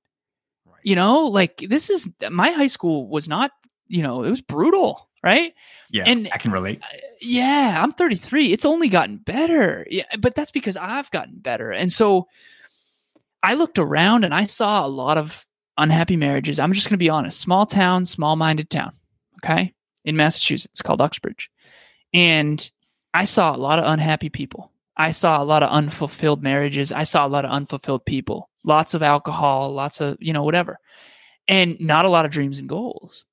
[0.83, 3.53] You know, like this is my high school was not,
[3.89, 5.55] you know, it was brutal, right?
[5.91, 6.81] Yeah, and I can relate.
[7.21, 8.53] Yeah, I'm 33.
[8.53, 9.87] It's only gotten better.
[9.91, 11.71] Yeah, but that's because I've gotten better.
[11.71, 12.29] And so
[13.43, 15.47] I looked around and I saw a lot of
[15.79, 16.59] unhappy marriages.
[16.59, 17.41] I'm just going to be honest.
[17.41, 18.93] Small town, small-minded town,
[19.43, 19.73] okay?
[20.05, 21.51] In Massachusetts called Uxbridge.
[22.13, 22.71] And
[23.15, 24.71] I saw a lot of unhappy people.
[24.97, 26.93] I saw a lot of unfulfilled marriages.
[26.93, 30.79] I saw a lot of unfulfilled people lots of alcohol, lots of, you know, whatever,
[31.49, 33.25] and not a lot of dreams and goals.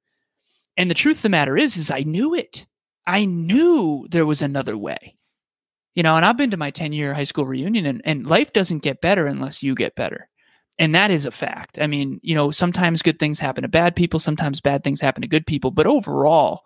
[0.77, 2.65] And the truth of the matter is, is I knew it.
[3.05, 5.15] I knew there was another way.
[5.95, 8.53] You know, and I've been to my 10 year high school reunion and, and life
[8.53, 10.27] doesn't get better unless you get better.
[10.77, 11.77] And that is a fact.
[11.81, 15.21] I mean, you know, sometimes good things happen to bad people, sometimes bad things happen
[15.21, 16.61] to good people, but overall,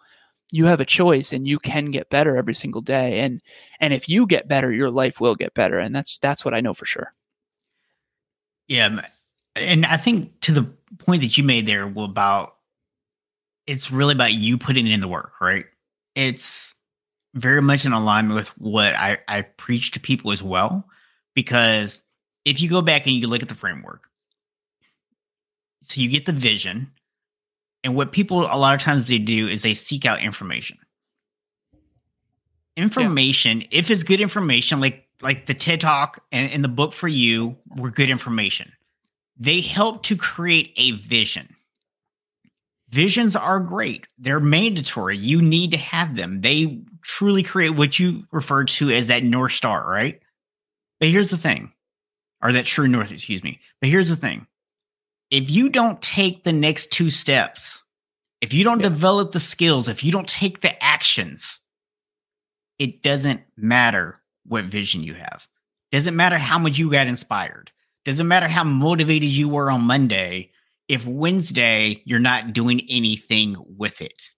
[0.52, 3.21] you have a choice and you can get better every single day.
[3.21, 3.41] And
[3.80, 5.80] and if you get better, your life will get better.
[5.80, 7.15] And that's that's what I know for sure.
[8.67, 9.02] Yeah,
[9.56, 10.63] and I think to the
[10.99, 12.56] point that you made there about
[13.67, 15.65] it's really about you putting in the work, right?
[16.15, 16.76] It's
[17.34, 20.86] very much in alignment with what I, I preach to people as well.
[21.34, 22.04] Because
[22.45, 24.08] if you go back and you look at the framework,
[25.86, 26.91] so you get the vision,
[27.84, 30.78] and what people a lot of times they do is they seek out information.
[32.78, 33.67] Information, yeah.
[33.71, 37.55] if it's good information, like like the TED Talk and, and the book for you
[37.77, 38.71] were good information.
[39.38, 41.55] They help to create a vision.
[42.89, 44.05] visions are great.
[44.19, 45.17] They're mandatory.
[45.17, 46.41] You need to have them.
[46.41, 50.21] They truly create what you refer to as that North Star, right?
[50.99, 51.71] But here's the thing,
[52.41, 53.59] or that true North, excuse me.
[53.81, 54.45] But here's the thing
[55.31, 57.83] if you don't take the next two steps,
[58.41, 58.89] if you don't yeah.
[58.89, 61.59] develop the skills, if you don't take the actions,
[62.77, 65.47] it doesn't matter what vision you have.
[65.91, 67.71] Doesn't matter how much you got inspired.
[68.06, 70.51] Doesn't matter how motivated you were on Monday
[70.88, 74.29] if Wednesday you're not doing anything with it.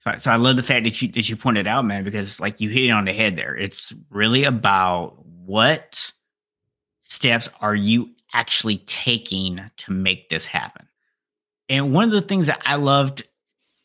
[0.00, 2.60] So, so I love the fact that you that you pointed out, man, because like
[2.60, 3.54] you hit it on the head there.
[3.54, 6.12] It's really about what
[7.04, 10.88] steps are you actually taking to make this happen.
[11.68, 13.24] And one of the things that I loved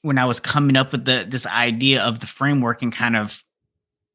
[0.08, 3.44] when I was coming up with the this idea of the framework and kind of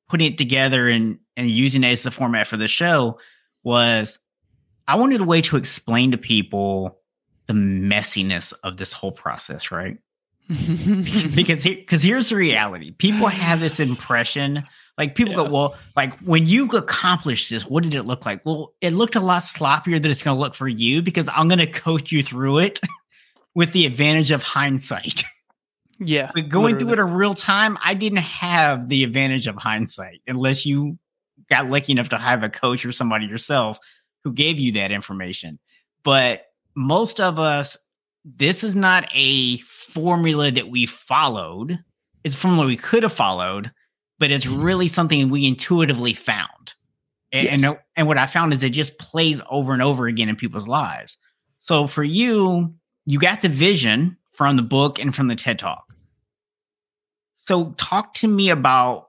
[0.08, 3.18] putting it together and and using it as the format for the show
[3.62, 4.18] was
[4.88, 6.98] I wanted a way to explain to people
[7.46, 9.98] the messiness of this whole process, right?
[10.48, 14.62] because because here's the reality: people have this impression.
[14.98, 15.44] Like people yeah.
[15.44, 18.44] go, well, like when you accomplish this, what did it look like?
[18.44, 21.48] Well, it looked a lot sloppier than it's going to look for you because I'm
[21.48, 22.78] going to coach you through it
[23.54, 25.24] with the advantage of hindsight.
[26.04, 26.30] Yeah.
[26.34, 26.94] But going literally.
[26.94, 30.98] through it in real time, I didn't have the advantage of hindsight unless you
[31.48, 33.78] got lucky enough to have a coach or somebody yourself
[34.24, 35.58] who gave you that information.
[36.04, 37.76] But most of us,
[38.24, 41.78] this is not a formula that we followed.
[42.24, 43.70] It's a formula we could have followed,
[44.18, 46.74] but it's really something we intuitively found.
[47.32, 47.62] And, yes.
[47.62, 50.68] and, and what I found is it just plays over and over again in people's
[50.68, 51.18] lives.
[51.58, 52.74] So for you,
[53.06, 55.91] you got the vision from the book and from the TED Talk.
[57.44, 59.08] So talk to me about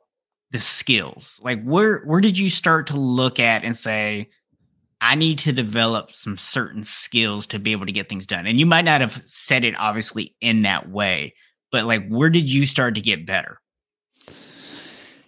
[0.49, 1.39] the skills.
[1.43, 4.31] Like where where did you start to look at and say,
[5.01, 8.47] I need to develop some certain skills to be able to get things done?
[8.47, 11.35] And you might not have said it obviously in that way,
[11.71, 13.59] but like where did you start to get better?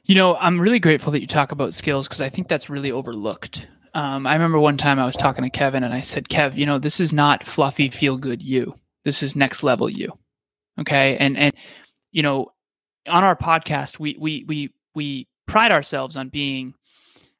[0.05, 2.91] You know, I'm really grateful that you talk about skills because I think that's really
[2.91, 3.67] overlooked.
[3.93, 6.65] Um, I remember one time I was talking to Kevin and I said, Kev, you
[6.65, 8.73] know, this is not fluffy, feel good you.
[9.03, 10.11] This is next level you.
[10.79, 11.17] Okay.
[11.17, 11.53] And, and,
[12.11, 12.51] you know,
[13.07, 16.73] on our podcast, we we we we pride ourselves on being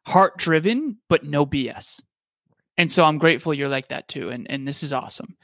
[0.06, 2.02] heart driven, but no BS.
[2.78, 4.30] And so I'm grateful you're like that too.
[4.30, 5.36] And and this is awesome.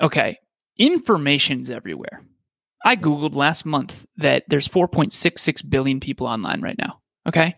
[0.00, 0.38] Okay.
[0.78, 2.22] Information's everywhere.
[2.84, 7.00] I Googled last month that there's 4.66 billion people online right now.
[7.26, 7.56] Okay.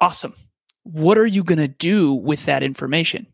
[0.00, 0.34] Awesome.
[0.84, 3.26] What are you going to do with that information?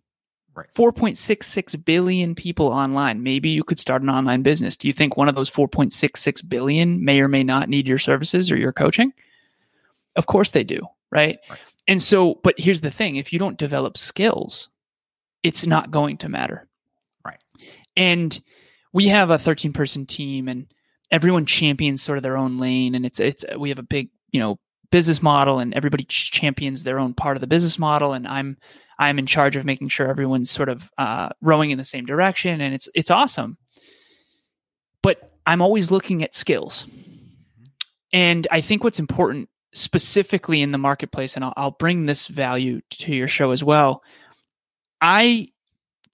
[0.57, 0.73] Right.
[0.75, 3.23] 4.66 billion people online.
[3.25, 4.77] Maybe you could start an online business.
[4.77, 8.53] Do you think one of those 4.66 billion may or may not need your services
[8.53, 9.13] or your coaching?
[10.15, 11.39] Of course they do, right?
[11.51, 11.59] right?
[11.89, 14.69] And so, but here's the thing if you don't develop skills,
[15.43, 16.69] it's not going to matter.
[17.25, 17.43] Right.
[17.97, 18.41] And
[18.93, 20.67] we have a 13 person team and
[21.11, 24.41] everyone champions sort of their own lane and it's it's we have a big, you
[24.41, 24.59] know,
[24.91, 28.57] business model and everybody champions their own part of the business model and I'm
[28.99, 32.61] I'm in charge of making sure everyone's sort of uh, rowing in the same direction,
[32.61, 33.59] and it's it's awesome.
[35.03, 36.87] But I'm always looking at skills,
[38.13, 42.81] and I think what's important specifically in the marketplace, and I'll, I'll bring this value
[42.91, 44.03] to your show as well.
[45.01, 45.49] I,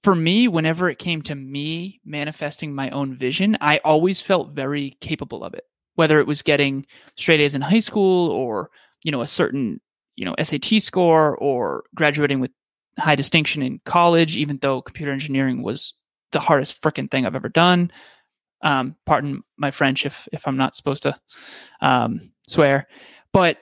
[0.03, 4.97] for me, whenever it came to me manifesting my own vision, I always felt very
[5.01, 5.65] capable of it.
[5.95, 8.71] Whether it was getting straight A's in high school or
[9.05, 9.81] you know a certain
[10.17, 12.51] you know SAT score or graduating with
[13.01, 15.95] high distinction in college, even though computer engineering was
[16.33, 17.91] the hardest freaking thing I've ever done.
[18.63, 21.19] Um, pardon my French if if I'm not supposed to
[21.81, 22.87] um, swear,
[23.33, 23.59] but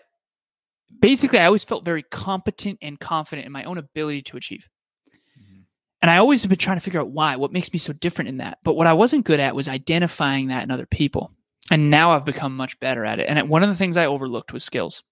[1.00, 4.68] basically, I always felt very competent and confident in my own ability to achieve.
[5.08, 5.60] Mm-hmm.
[6.02, 8.28] And I always have been trying to figure out why, what makes me so different
[8.28, 8.58] in that.
[8.64, 11.32] But what I wasn't good at was identifying that in other people.
[11.70, 13.28] And now I've become much better at it.
[13.28, 15.02] And one of the things I overlooked was skills.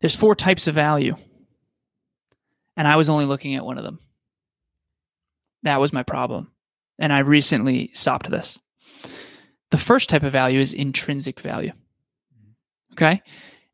[0.00, 1.16] There's four types of value
[2.76, 3.98] and I was only looking at one of them.
[5.62, 6.50] That was my problem.
[6.98, 8.58] And I recently stopped this.
[9.70, 11.72] The first type of value is intrinsic value.
[12.92, 13.22] Okay?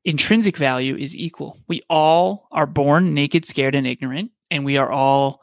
[0.05, 1.59] Intrinsic value is equal.
[1.69, 5.43] We all are born naked, scared, and ignorant, and we are all,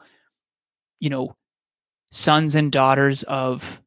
[0.98, 1.36] you know,
[2.10, 3.80] sons and daughters of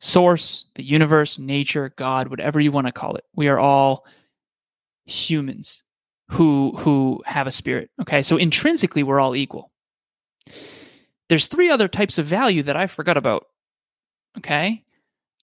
[0.00, 3.24] source, the universe, nature, God, whatever you want to call it.
[3.36, 4.04] We are all
[5.04, 5.83] humans
[6.30, 7.90] who who have a spirit.
[8.00, 9.70] Okay, so intrinsically we're all equal.
[11.28, 13.46] There's three other types of value that I forgot about.
[14.38, 14.84] Okay,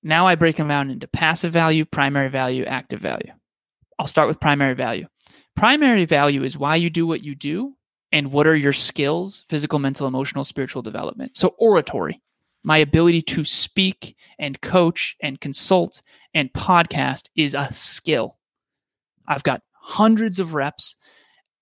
[0.03, 3.31] now I break them down into passive value, primary value, active value.
[3.99, 5.07] I'll start with primary value.
[5.55, 7.75] Primary value is why you do what you do
[8.11, 11.37] and what are your skills, physical, mental, emotional, spiritual development.
[11.37, 12.21] So oratory.
[12.63, 16.01] My ability to speak and coach and consult
[16.33, 18.37] and podcast is a skill.
[19.27, 20.95] I've got hundreds of reps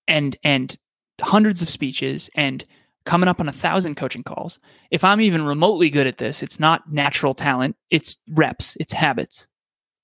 [0.07, 0.77] and and
[1.21, 2.65] hundreds of speeches and
[3.05, 4.59] coming up on a thousand coaching calls.
[4.91, 9.47] If I'm even remotely good at this, it's not natural talent, it's reps, it's habits.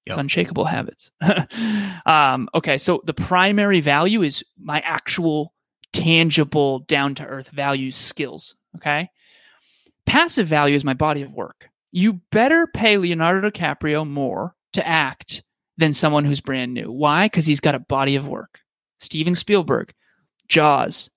[0.08, 1.10] It's unshakable habits.
[2.06, 5.52] um, okay, so the primary value is my actual
[5.94, 8.56] tangible, down to earth values, skills.
[8.76, 9.10] Okay.
[10.06, 11.70] Passive value is my body of work.
[11.92, 15.42] You better pay Leonardo DiCaprio more to act
[15.78, 16.92] than someone who's brand new.
[16.92, 17.26] Why?
[17.26, 18.60] Because he's got a body of work.
[19.00, 19.94] Steven Spielberg,
[20.48, 21.10] Jaws,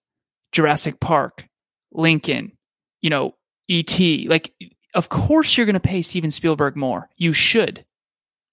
[0.53, 1.47] Jurassic Park,
[1.93, 2.53] Lincoln,
[3.01, 3.35] you know,
[3.69, 4.27] E.T.
[4.29, 4.53] Like,
[4.95, 7.09] of course you're going to pay Steven Spielberg more.
[7.17, 7.85] You should.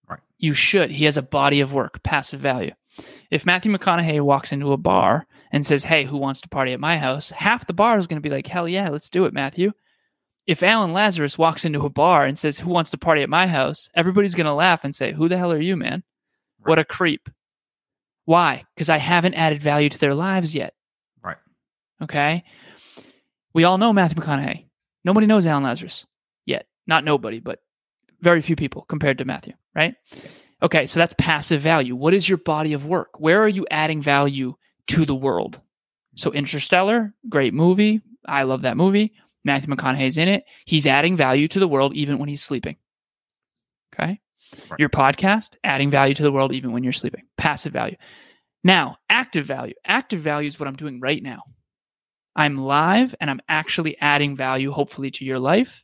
[0.08, 0.20] Right.
[0.38, 0.92] You should.
[0.92, 2.72] He has a body of work, passive value.
[3.32, 6.80] If Matthew McConaughey walks into a bar and says, Hey, who wants to party at
[6.80, 7.32] my house?
[7.32, 9.72] Half the bar is going to be like, Hell yeah, let's do it, Matthew.
[10.48, 13.48] If Alan Lazaros walks into a bar and says, Who wants to party at my
[13.48, 13.90] house?
[13.96, 16.04] Everybody's going to laugh and say, Who the hell are you, man?
[16.60, 16.70] Right.
[16.70, 17.30] What a creep.
[18.26, 18.66] Why?
[18.76, 20.74] Because I haven't added value to their lives yet.
[21.24, 21.38] Right.
[22.02, 22.44] Okay.
[23.54, 24.66] We all know Matthew McConaughey.
[25.04, 26.06] Nobody knows Alan Lazaros
[26.46, 26.68] yet.
[26.88, 27.60] Not nobody, but
[28.22, 29.96] very few people compared to Matthew, right?
[30.62, 31.96] Okay, so that's passive value.
[31.96, 33.20] What is your body of work?
[33.20, 34.56] Where are you adding value
[34.88, 35.62] to the world?
[36.16, 38.02] So Interstellar, great movie.
[38.26, 39.14] I love that movie.
[39.46, 40.44] Matthew McConaughey's in it.
[40.66, 42.76] He's adding value to the world even when he's sleeping.
[43.94, 44.20] Okay.
[44.70, 44.80] Right.
[44.80, 47.24] Your podcast, adding value to the world even when you're sleeping.
[47.38, 47.96] Passive value.
[48.64, 49.74] Now, active value.
[49.86, 51.44] Active value is what I'm doing right now.
[52.36, 55.84] I'm live and I'm actually adding value, hopefully, to your life.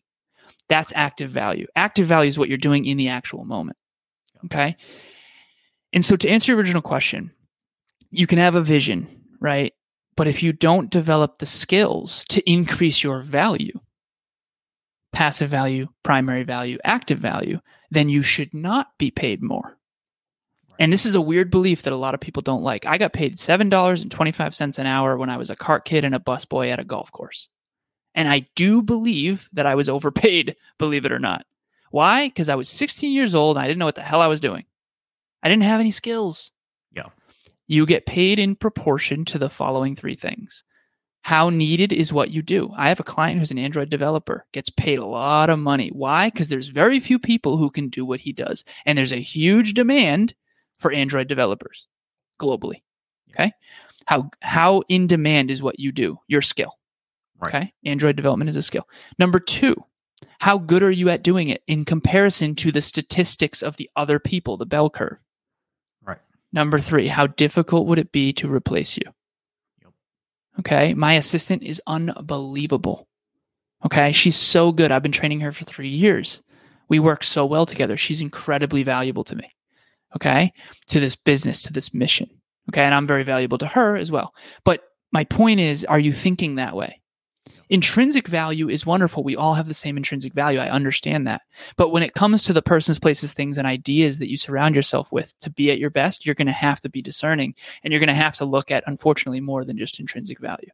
[0.68, 1.68] That's active value.
[1.76, 3.78] Active value is what you're doing in the actual moment.
[4.46, 4.76] Okay.
[5.94, 7.32] And so to answer your original question,
[8.10, 9.08] you can have a vision,
[9.40, 9.74] right?
[10.22, 13.80] But if you don't develop the skills to increase your value,
[15.12, 17.60] passive value, primary value, active value,
[17.90, 19.80] then you should not be paid more.
[20.78, 22.86] And this is a weird belief that a lot of people don't like.
[22.86, 26.70] I got paid $7.25 an hour when I was a cart kid and a busboy
[26.70, 27.48] at a golf course.
[28.14, 31.48] And I do believe that I was overpaid, believe it or not.
[31.90, 32.28] Why?
[32.28, 34.40] Because I was 16 years old and I didn't know what the hell I was
[34.40, 34.66] doing.
[35.42, 36.52] I didn't have any skills.
[37.72, 40.62] You get paid in proportion to the following three things.
[41.22, 42.70] How needed is what you do.
[42.76, 45.88] I have a client who's an Android developer, gets paid a lot of money.
[45.94, 46.30] Why?
[46.30, 48.66] Because there's very few people who can do what he does.
[48.86, 50.36] And there's a huge demand
[50.80, 51.88] for Android developers
[52.42, 52.82] globally.
[53.30, 53.54] Okay.
[54.06, 56.78] How how in demand is what you do, your skill.
[57.40, 57.56] Right.
[57.56, 57.74] Okay.
[57.86, 58.86] Android development is a skill.
[59.18, 59.82] Number two,
[60.42, 64.20] how good are you at doing it in comparison to the statistics of the other
[64.20, 65.20] people, the bell curve?
[66.54, 69.04] Number three, how difficult would it be to replace you?
[69.82, 69.94] Yep.
[70.60, 70.94] Okay.
[70.94, 73.08] My assistant is unbelievable.
[73.86, 74.12] Okay.
[74.12, 74.92] She's so good.
[74.92, 76.42] I've been training her for three years.
[76.90, 77.96] We work so well together.
[77.98, 79.50] She's incredibly valuable to me.
[80.16, 80.52] Okay.
[80.90, 82.30] To this business, to this mission.
[82.70, 82.84] Okay.
[82.84, 84.34] And I'm very valuable to her as well.
[84.66, 84.82] But
[85.12, 87.01] my point is, are you thinking that way?
[87.70, 89.24] Intrinsic value is wonderful.
[89.24, 90.60] We all have the same intrinsic value.
[90.60, 91.42] I understand that.
[91.78, 95.12] But when it comes to the persons, places, things, and ideas that you surround yourself
[95.12, 98.00] with to be at your best, you're going to have to be discerning and you're
[98.00, 100.70] going to have to look at, unfortunately, more than just intrinsic value.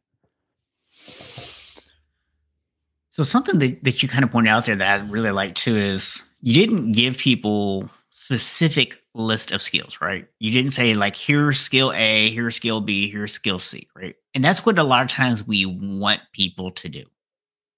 [3.12, 5.76] So, something that, that you kind of pointed out there that I really like too
[5.76, 10.26] is you didn't give people specific list of skills, right?
[10.38, 14.14] You didn't say like here's skill A, here's skill B, here's skill C, right?
[14.38, 17.02] And that's what a lot of times we want people to do.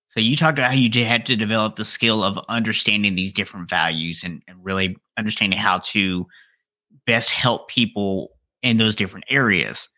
[0.08, 3.70] So you talked about how you had to develop the skill of understanding these different
[3.70, 6.26] values and, and really understanding how to
[7.06, 8.32] best help people
[8.62, 9.88] in those different areas.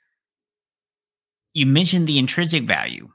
[1.53, 3.11] You mentioned the intrinsic value.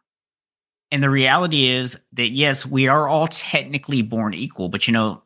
[0.92, 5.24] And the reality is that yes, we are all technically born equal, but you know,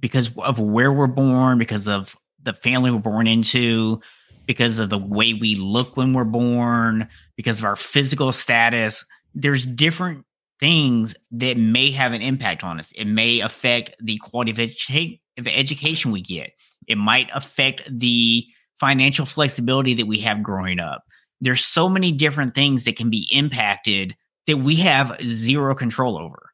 [0.00, 4.00] because of where we're born, because of the family we're born into,
[4.46, 9.66] because of the way we look when we're born, because of our physical status, there's
[9.66, 10.24] different
[10.60, 12.92] things that may have an impact on us.
[12.94, 16.52] It may affect the quality of, edu- of education we get.
[16.86, 18.44] It might affect the
[18.78, 21.04] financial flexibility that we have growing up.
[21.40, 24.16] There's so many different things that can be impacted
[24.46, 26.50] that we have zero control over.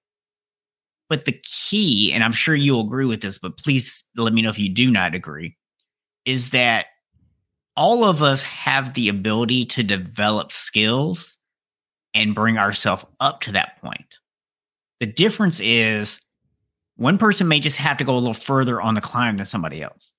[1.08, 4.50] But the key, and I'm sure you'll agree with this, but please let me know
[4.50, 5.56] if you do not agree,
[6.24, 6.86] is that
[7.78, 11.36] all of us have the ability to develop skills
[12.12, 14.18] and bring ourselves up to that point.
[14.98, 16.20] The difference is
[16.96, 19.80] one person may just have to go a little further on the climb than somebody
[19.80, 20.10] else.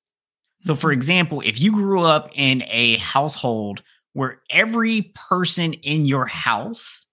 [0.66, 1.00] So, for mm-hmm.
[1.00, 3.84] example, if you grew up in a household
[4.14, 7.06] where every person in your house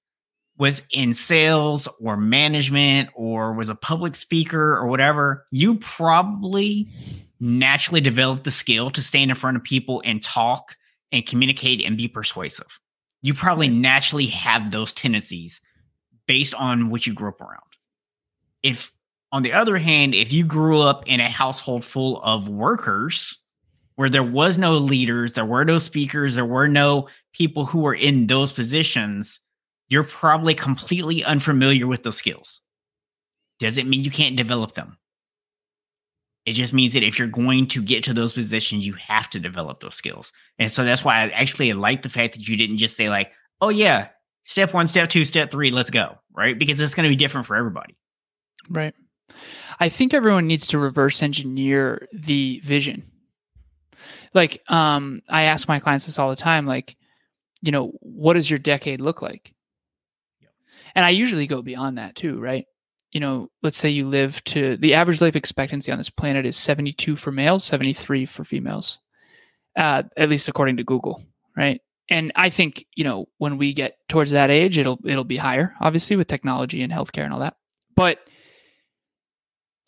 [0.59, 6.89] was in sales or management or was a public speaker or whatever, you probably
[7.41, 10.75] naturally develop the skill to stand in front of people and talk
[11.13, 12.79] and communicate and be persuasive.
[13.23, 15.61] You probably naturally have those tendencies
[16.27, 17.61] based on what you grew up around.
[18.63, 18.93] If,
[19.33, 23.39] on the other hand, if you grew up in a household full of workers
[23.97, 27.95] where there was no leaders, there were no speakers, there were no people who were
[27.95, 29.41] in those positions,
[29.89, 32.61] you're probably completely unfamiliar with those skills.
[33.59, 34.99] Does it mean you can't develop them?
[36.47, 39.41] It just means that if you're going to get to those positions, you have to
[39.41, 40.33] develop those skills.
[40.59, 43.33] And so that's why I actually like the fact that you didn't just say, like,
[43.61, 44.09] oh, yeah,
[44.45, 46.57] step one, step two, step three, let's go, right?
[46.57, 47.97] Because it's going to be different for everybody.
[48.71, 48.95] Right.
[49.81, 53.11] I think everyone needs to reverse engineer the vision.
[54.33, 56.97] Like, um, I ask my clients this all the time, like,
[57.61, 59.53] you know, what does your decade look like?
[60.95, 62.67] And I usually go beyond that too, right?
[63.13, 66.57] You know, let's say you live to the average life expectancy on this planet is
[66.57, 68.99] 72 for males, 73 for females,
[69.77, 71.23] uh, at least according to Google,
[71.57, 71.81] right?
[72.11, 75.75] And I think you know when we get towards that age, it'll it'll be higher,
[75.81, 77.57] obviously with technology and healthcare and all that.
[77.95, 78.19] But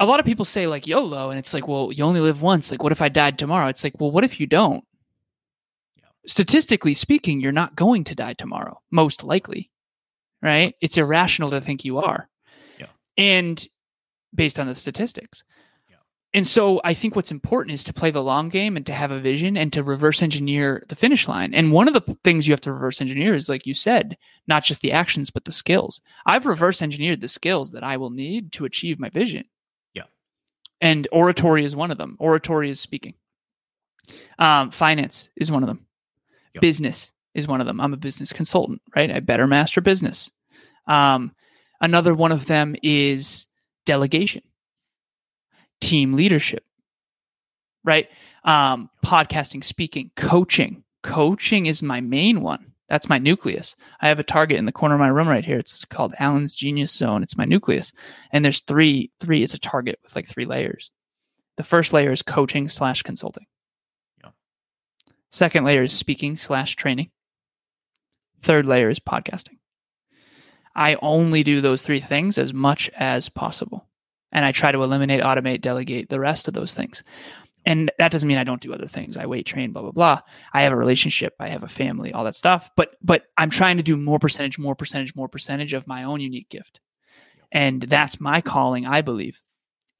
[0.00, 2.70] a lot of people say like YOLO, and it's like, well, you only live once.
[2.70, 3.68] Like, what if I died tomorrow?
[3.68, 4.84] It's like, well, what if you don't?
[6.26, 9.70] Statistically speaking, you're not going to die tomorrow, most likely
[10.42, 10.74] right?
[10.80, 12.28] It's irrational to think you are.
[13.18, 13.66] And
[14.34, 15.42] based on the statistics.
[15.90, 15.96] Yeah.
[16.32, 19.10] And so I think what's important is to play the long game and to have
[19.10, 21.52] a vision and to reverse engineer the finish line.
[21.52, 24.16] And one of the things you have to reverse engineer is, like you said,
[24.46, 26.00] not just the actions, but the skills.
[26.24, 29.44] I've reverse engineered the skills that I will need to achieve my vision.
[29.94, 30.04] Yeah.
[30.80, 32.16] And oratory is one of them.
[32.20, 33.14] Oratory is speaking.
[34.38, 35.86] Um, finance is one of them.
[36.54, 36.60] Yeah.
[36.60, 37.80] Business is one of them.
[37.80, 39.10] I'm a business consultant, right?
[39.10, 40.30] I better master business.
[40.86, 41.34] Um,
[41.80, 43.46] another one of them is
[43.86, 44.42] delegation,
[45.80, 46.64] team leadership,
[47.84, 48.08] right?
[48.44, 50.84] Um, podcasting, speaking, coaching.
[51.02, 52.72] Coaching is my main one.
[52.88, 53.76] That's my nucleus.
[54.00, 55.58] I have a target in the corner of my room right here.
[55.58, 57.22] It's called Alan's Genius Zone.
[57.22, 57.92] It's my nucleus.
[58.32, 60.90] And there's three, three, it's a target with like three layers.
[61.58, 63.46] The first layer is coaching slash consulting.
[64.24, 64.30] Yeah.
[65.30, 67.10] Second layer is speaking slash training.
[68.42, 69.58] Third layer is podcasting.
[70.78, 73.88] I only do those three things as much as possible.
[74.30, 77.02] And I try to eliminate, automate, delegate the rest of those things.
[77.66, 79.16] And that doesn't mean I don't do other things.
[79.16, 80.20] I weight train, blah, blah, blah.
[80.52, 82.70] I have a relationship, I have a family, all that stuff.
[82.76, 86.20] But but I'm trying to do more percentage, more percentage, more percentage of my own
[86.20, 86.78] unique gift.
[87.50, 89.42] And that's my calling, I believe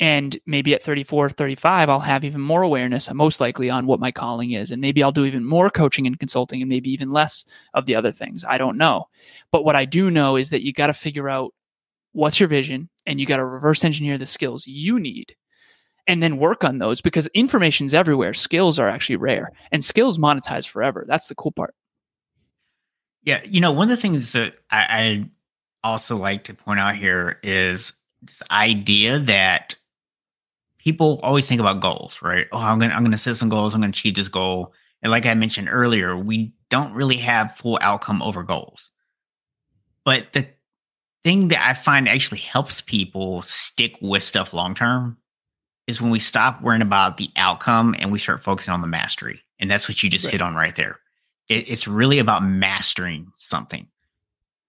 [0.01, 4.11] and maybe at 34 35 i'll have even more awareness most likely on what my
[4.11, 4.71] calling is.
[4.71, 7.45] And maybe i'll do even more coaching and consulting and maybe even less
[7.75, 8.45] of the other things.
[8.45, 9.09] I don't know.
[9.51, 11.55] But what i do know is that you got to figure out
[12.13, 15.35] what's your vision and you got to reverse engineer the skills you need
[16.07, 18.33] and then work on those because information's everywhere.
[18.33, 21.05] Skills are actually rare and skills monetize forever.
[21.07, 21.75] That's the cool part.
[23.25, 25.31] Yeah you know one of the things that I, I
[25.85, 27.93] also like to point out here is
[28.23, 29.77] this idea that
[30.89, 32.47] people always think about goals, right?
[32.51, 33.75] Oh, I'm gonna I'm gonna set some goals.
[33.75, 34.73] I'm gonna achieve this goal.
[35.03, 38.91] And like I mentioned earlier, we don't really have full outcome over goals.
[40.03, 40.49] But the
[41.25, 45.19] thing that I find actually helps people stick with stuff long term
[45.87, 49.43] is when we stop worrying about the outcome and we start focusing on the mastery.
[49.61, 50.33] And that's what you just right.
[50.33, 51.01] hit on right there.
[51.51, 53.87] It, it's really about mastering something.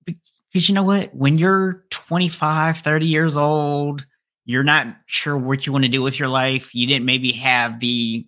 [0.05, 1.15] Because you know what?
[1.15, 4.05] When you're 25, 30 years old,
[4.49, 6.73] you're not sure what you want to do with your life.
[6.73, 8.25] You didn't maybe have the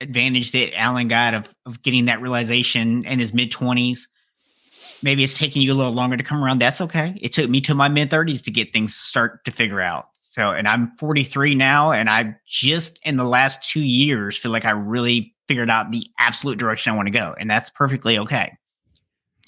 [0.00, 3.98] advantage that Alan got of, of getting that realization in his mid 20s.
[5.02, 6.62] Maybe it's taking you a little longer to come around.
[6.62, 7.14] That's okay.
[7.20, 10.06] It took me to my mid 30s to get things start to figure out.
[10.22, 14.64] So, and I'm 43 now, and I've just in the last two years feel like
[14.64, 18.56] I really figured out the absolute direction I want to go, and that's perfectly okay.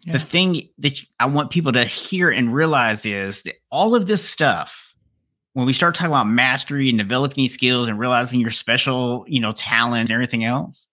[0.04, 0.12] Yeah.
[0.12, 4.22] The thing that I want people to hear and realize is that all of this
[4.22, 4.91] stuff
[5.54, 9.52] when we start talking about mastery and developing skills and realizing your special, you know,
[9.52, 10.86] talent and everything else,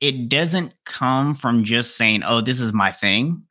[0.00, 3.42] it doesn't come from just saying, oh, this is my thing.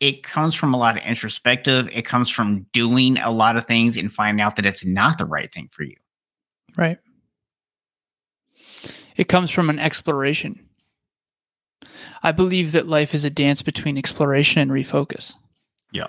[0.00, 1.88] It comes from a lot of introspective.
[1.92, 5.26] It comes from doing a lot of things and finding out that it's not the
[5.26, 5.96] right thing for you.
[6.76, 6.98] Right.
[9.16, 10.66] It comes from an exploration.
[12.22, 15.34] I believe that life is a dance between exploration and refocus.
[15.92, 16.08] Yeah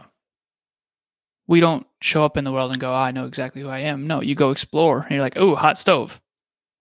[1.52, 3.80] we don't show up in the world and go, oh, I know exactly who I
[3.80, 4.08] am.
[4.08, 6.20] No, you go explore and you're like, oh, hot stove.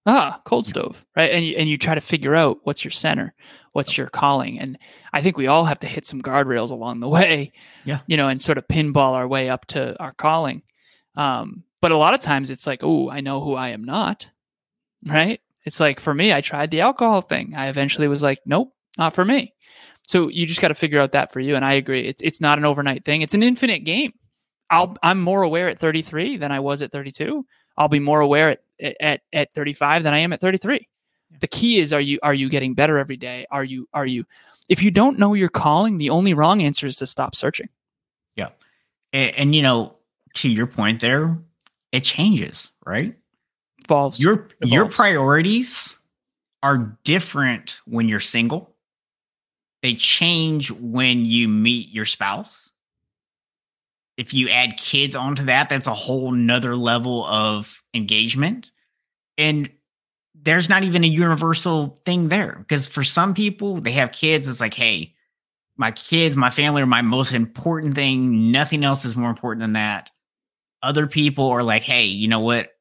[0.07, 1.31] ah, cold stove, right?
[1.31, 3.35] And you, and you try to figure out what's your center,
[3.73, 4.59] what's your calling.
[4.59, 4.79] And
[5.13, 7.53] I think we all have to hit some guardrails along the way,
[7.85, 8.01] Yeah.
[8.07, 10.63] you know, and sort of pinball our way up to our calling.
[11.17, 14.27] Um, but a lot of times it's like, oh, I know who I am not,
[15.07, 15.41] right?
[15.65, 17.55] It's like for me, I tried the alcohol thing.
[17.57, 19.53] I eventually was like, nope, not for me.
[20.07, 21.57] So you just got to figure out that for you.
[21.57, 23.21] And I agree, it's it's not an overnight thing.
[23.23, 24.13] It's an infinite game.
[24.71, 27.45] I'll I'm more aware at 33 than I was at 32.
[27.77, 30.87] I'll be more aware at at at 35 than I am at 33.
[31.41, 33.47] The key is are you are you getting better every day?
[33.51, 34.25] Are you are you
[34.69, 37.69] if you don't know your calling, the only wrong answer is to stop searching.
[39.13, 39.97] And, and you know,
[40.35, 41.37] to your point there,
[41.93, 43.17] it changes, right?
[43.85, 44.21] Evolves.
[44.21, 45.99] Your your priorities
[46.63, 48.75] are different when you're single.
[49.83, 52.70] They change when you meet your spouse.
[54.21, 58.71] If you add kids onto that, that's a whole nother level of engagement.
[59.39, 59.71] And
[60.35, 64.47] there's not even a universal thing there because for some people, they have kids.
[64.47, 65.15] It's like, hey,
[65.79, 68.53] my kids, my family are my most important thing.
[68.53, 70.11] Nothing else is more important than that.
[70.83, 72.73] Other people are like, hey, you know what?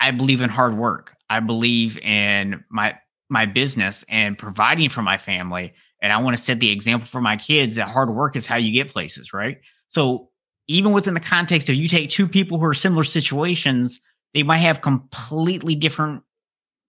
[0.00, 1.14] I believe in hard work.
[1.30, 2.98] I believe in my
[3.28, 5.72] my business and providing for my family.
[6.02, 8.56] And I want to set the example for my kids that hard work is how
[8.56, 9.58] you get places, right?
[9.86, 10.27] So
[10.68, 14.00] even within the context of you take two people who are similar situations,
[14.34, 16.22] they might have completely different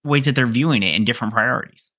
[0.04, 1.90] ways that they're viewing it and different priorities.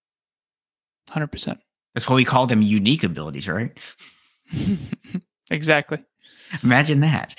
[1.09, 1.57] 100%.
[1.93, 3.77] That's why we call them unique abilities, right?
[5.51, 5.99] exactly.
[6.63, 7.35] Imagine that.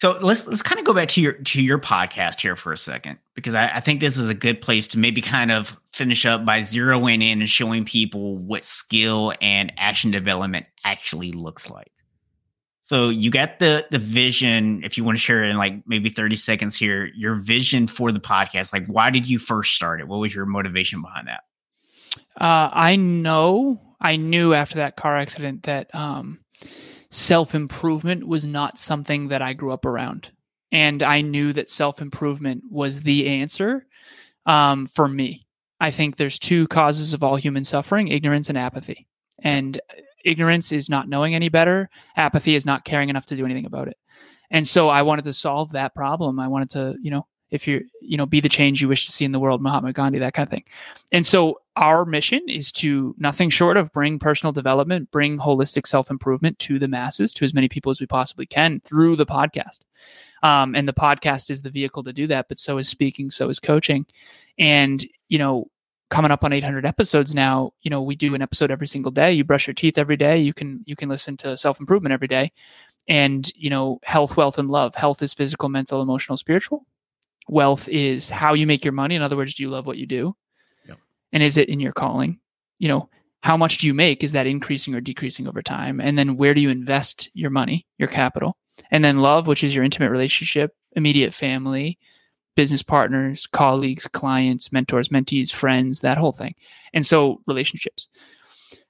[0.00, 2.76] So let's let's kind of go back to your to your podcast here for a
[2.76, 6.26] second because I, I think this is a good place to maybe kind of finish
[6.26, 11.92] up by zeroing in and showing people what skill and action development actually looks like.
[12.84, 14.82] So you got the the vision.
[14.84, 18.20] If you want to share in like maybe thirty seconds here, your vision for the
[18.20, 18.72] podcast.
[18.72, 20.08] Like, why did you first start it?
[20.08, 21.42] What was your motivation behind that?
[22.40, 26.40] Uh, I know, I knew after that car accident that um,
[27.10, 30.30] self improvement was not something that I grew up around.
[30.72, 33.86] And I knew that self improvement was the answer
[34.46, 35.46] um, for me.
[35.78, 39.06] I think there's two causes of all human suffering ignorance and apathy.
[39.40, 39.80] And
[40.24, 43.88] ignorance is not knowing any better, apathy is not caring enough to do anything about
[43.88, 43.96] it.
[44.50, 46.38] And so I wanted to solve that problem.
[46.38, 49.12] I wanted to, you know, if you you know be the change you wish to
[49.12, 50.64] see in the world mahatma gandhi that kind of thing
[51.12, 56.58] and so our mission is to nothing short of bring personal development bring holistic self-improvement
[56.58, 59.80] to the masses to as many people as we possibly can through the podcast
[60.42, 63.48] um, and the podcast is the vehicle to do that but so is speaking so
[63.48, 64.04] is coaching
[64.58, 65.68] and you know
[66.12, 69.32] coming up on 800 episodes now you know we do an episode every single day.
[69.32, 70.38] You brush your teeth every day.
[70.38, 72.52] You can you can listen to self-improvement every day.
[73.08, 74.94] And you know health wealth and love.
[74.94, 76.84] Health is physical mental emotional spiritual.
[77.48, 79.16] Wealth is how you make your money.
[79.16, 80.36] In other words do you love what you do?
[80.86, 80.98] Yep.
[81.32, 82.38] and is it in your calling?
[82.78, 83.08] You know
[83.40, 84.22] how much do you make?
[84.22, 85.98] Is that increasing or decreasing over time?
[85.98, 88.58] And then where do you invest your money your capital?
[88.90, 91.98] And then love which is your intimate relationship immediate family
[92.54, 96.52] business partners colleagues clients mentors mentees friends that whole thing.
[96.92, 98.08] And so relationships.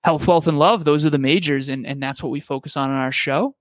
[0.05, 2.91] Health wealth and love those are the majors and, and that's what we focus on
[2.91, 3.55] in our show.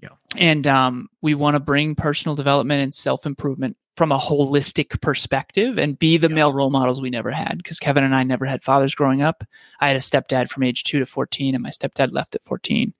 [0.00, 0.10] Yeah.
[0.36, 5.98] and um, we want to bring personal development and self-improvement from a holistic perspective and
[5.98, 6.34] be the Yeah.
[6.36, 9.42] male role models we never had because kevin and i never had fathers growing up.
[9.80, 12.94] I had a stepdad from age 2 to 14 and my stepdad left at 14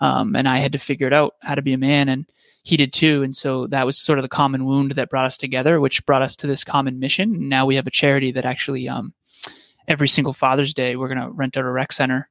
[0.00, 2.26] um, and i had to figure it out how to be a man and
[2.62, 3.22] he did too.
[3.22, 6.22] And so that was sort of the common wound that brought us together which brought
[6.22, 7.34] us to this common mission.
[7.34, 9.14] And now we have a charity that actually um,
[9.88, 12.28] every single father's day we're going to rent out a rec center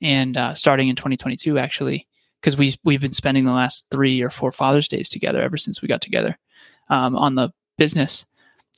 [0.00, 2.08] and uh, starting in 2022 actually
[2.40, 5.82] because we we've been spending the last three or four Father's Days together ever since
[5.82, 6.38] we got together
[6.88, 8.26] um, on the business,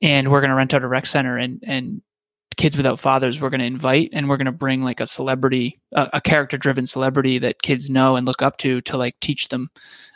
[0.03, 2.03] and we're going to rent out a rec center and and
[2.57, 5.81] kids without fathers we're going to invite and we're going to bring like a celebrity
[5.95, 9.49] a, a character driven celebrity that kids know and look up to to like teach
[9.49, 9.69] them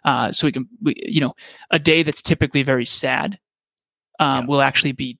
[0.04, 1.32] uh, so we can we, you know
[1.70, 3.38] a day that's typically very sad
[4.20, 4.46] um, Yeah.
[4.48, 5.18] will actually be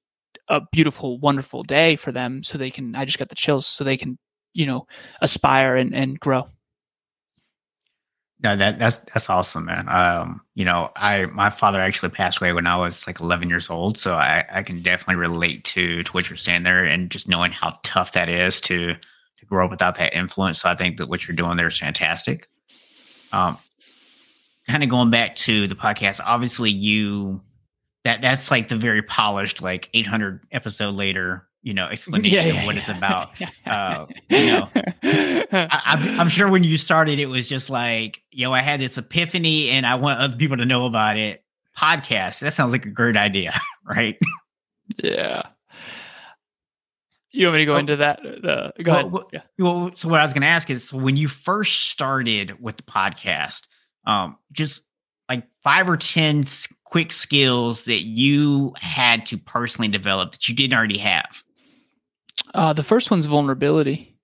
[0.49, 3.83] a beautiful wonderful day for them so they can i just got the chills so
[3.85, 4.19] they can
[4.53, 4.87] you know
[5.23, 6.47] aspire and, and grow
[8.45, 9.89] No, that that's that's awesome, man.
[9.89, 13.71] Um, you know, I my father actually passed away when I was like 11 years
[13.71, 17.27] old, so I I can definitely relate to to what you're saying there, and just
[17.27, 20.61] knowing how tough that is to to grow up without that influence.
[20.61, 22.47] So I think that what you're doing there is fantastic.
[23.33, 23.57] Um,
[24.69, 27.41] kind of going back to the podcast, obviously you
[28.05, 32.77] that that's like the very polished like 800 episode later, you know, explanation of what
[32.77, 33.31] it's about.
[33.67, 34.69] Uh, you know,
[35.03, 38.97] I, I'm, I'm sure when you started, it was just like, yo, I had this
[38.99, 41.43] epiphany and I want other people to know about it.
[41.77, 42.41] Podcast.
[42.41, 43.53] That sounds like a great idea,
[43.85, 44.17] right?
[45.03, 45.43] Yeah.
[47.33, 47.79] You want me to go Oh.
[47.79, 48.21] into that?
[48.23, 49.13] The, go Well, ahead.
[49.13, 49.41] well- Yeah.
[49.59, 52.83] Well, so what I was going to ask is when you first started with the
[52.85, 53.63] podcast,
[54.07, 54.83] um, just
[55.29, 56.45] like five or ten
[56.85, 61.43] quick skills that you had to personally develop that you didn't already have.
[62.53, 64.17] Uh, the first one's vulnerability,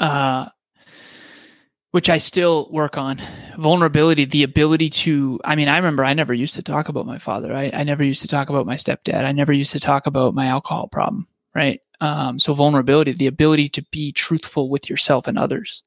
[0.00, 0.48] uh,
[1.90, 3.20] which I still work on.
[3.58, 7.18] Vulnerability, the ability to, I mean, I remember I never used to talk about my
[7.18, 7.54] father.
[7.54, 9.24] I, I never used to talk about my stepdad.
[9.24, 11.80] I never used to talk about my alcohol problem, right?
[12.00, 15.82] Um, so, vulnerability, the ability to be truthful with yourself and others,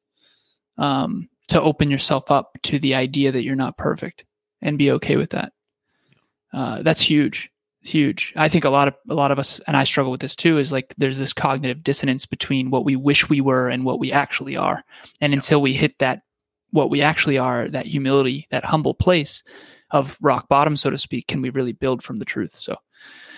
[0.77, 4.25] um, to open yourself up to the idea that you're not perfect
[4.61, 5.51] and be okay with that.
[6.53, 7.51] Uh, that's huge
[7.85, 8.33] huge.
[8.35, 10.57] I think a lot of a lot of us, and I struggle with this too,
[10.57, 14.11] is like there's this cognitive dissonance between what we wish we were and what we
[14.11, 14.83] actually are.
[15.21, 15.37] And Yeah.
[15.37, 16.21] until we hit that,
[16.71, 19.43] what we actually are, that humility, that humble place
[19.91, 22.51] of rock bottom, so to speak, can we really build from the truth?
[22.55, 22.75] So.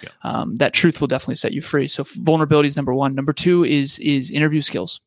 [0.03, 0.09] Yeah.
[0.23, 1.87] Um, that truth will definitely set you free.
[1.87, 3.15] So vulnerability is number one.
[3.15, 5.01] Number two is is interview skills.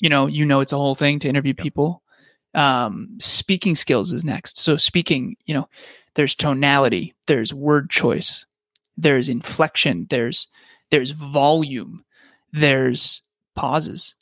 [0.00, 1.62] You know, you know, it's a whole thing to interview Yeah.
[1.62, 2.02] people.
[2.54, 4.58] Um, speaking skills is next.
[4.58, 5.68] So speaking, you know,
[6.14, 8.44] there's tonality there's word choice
[8.96, 10.48] there's inflection there's
[10.90, 12.04] there's volume
[12.52, 13.22] there's
[13.54, 14.16] pauses.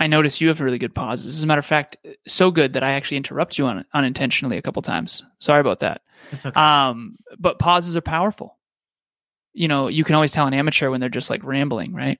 [0.00, 1.34] I notice you have really good pauses.
[1.34, 1.96] As a matter of fact
[2.26, 5.24] so good that i actually interrupt you un- unintentionally a couple times.
[5.40, 6.02] Sorry about that.
[6.32, 6.50] Okay.
[6.54, 8.58] um but pauses are powerful.
[9.52, 12.18] You know you can always tell an amateur when they're just like rambling right?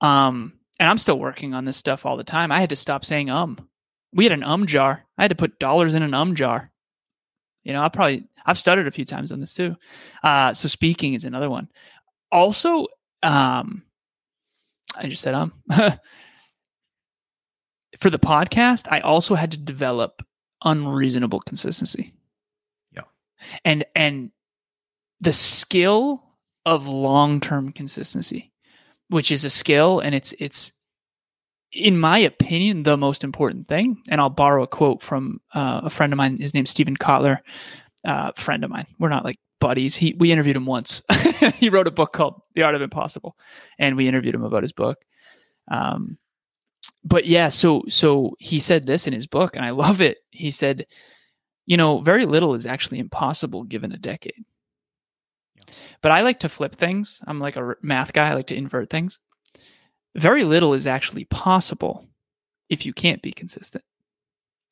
[0.00, 2.50] Um and i'm still working on this stuff all the time.
[2.50, 3.58] I had to stop saying um
[4.14, 5.04] we had an um jar.
[5.18, 6.70] I had to put dollars in an um jar.
[7.64, 9.76] You know i probably i've stuttered a few times on this too.
[10.22, 11.68] Uh so speaking is another one.
[12.30, 12.86] Also
[13.22, 13.82] um
[14.96, 15.52] i just said um
[17.98, 20.24] for the podcast i also had to develop
[20.64, 22.12] unreasonable consistency.
[22.92, 23.02] Yeah.
[23.64, 24.30] and and
[25.20, 26.22] the skill
[26.66, 28.52] of long-term consistency
[29.08, 30.72] which is a skill and it's it's
[31.72, 35.90] in my opinion the most important thing and i'll borrow a quote from uh, a
[35.90, 36.38] friend of mine.
[36.38, 37.38] His name's Steven Kotler
[38.04, 38.86] uh, friend of mine.
[38.98, 39.94] We're not like buddies.
[39.94, 41.02] He we interviewed him once.
[41.56, 43.36] He wrote a book called the art of impossible
[43.78, 44.98] and we interviewed him about his book.
[45.68, 46.18] Um,
[47.04, 50.18] but yeah so so he said this in his book and i love it.
[50.30, 50.86] He said
[51.66, 54.44] you know very little is actually impossible given a decade.
[56.00, 57.20] But i like to flip things.
[57.26, 58.28] I'm like a math guy.
[58.28, 59.18] I like to invert things
[60.16, 62.06] very little is actually possible
[62.68, 63.84] if you can't be consistent.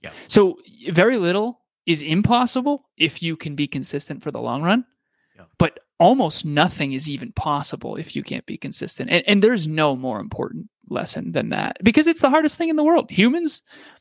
[0.02, 0.12] Yeah.
[0.28, 0.56] so
[0.90, 4.86] very little is impossible if you can be consistent for the long run
[5.36, 5.44] Yeah.
[5.58, 9.10] but almost nothing is even possible if you can't be consistent.
[9.10, 12.76] And, and there's no more important lesson than that because it's the hardest thing in
[12.76, 13.10] the world.
[13.10, 13.60] Humans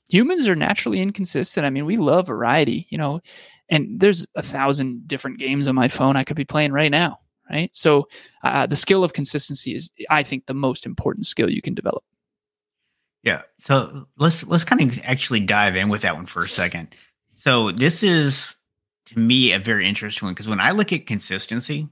[0.10, 1.66] humans are naturally inconsistent.
[1.66, 3.20] I mean we love variety you know
[3.68, 7.20] and there's a thousand different games on my phone i could be playing right now
[7.50, 8.08] right so
[8.44, 12.04] uh, the skill of consistency is i think the most important skill you can develop
[13.24, 13.42] Yeah.
[13.60, 16.96] So let's let's kind of actually dive in with that one for a second.
[17.36, 18.56] So this is
[19.08, 21.88] to me a very interesting one because when I look at consistency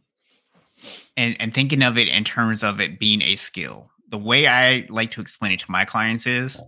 [1.15, 4.85] and and thinking of it in terms of it being a skill, the way I
[4.89, 6.61] like to explain it to my clients is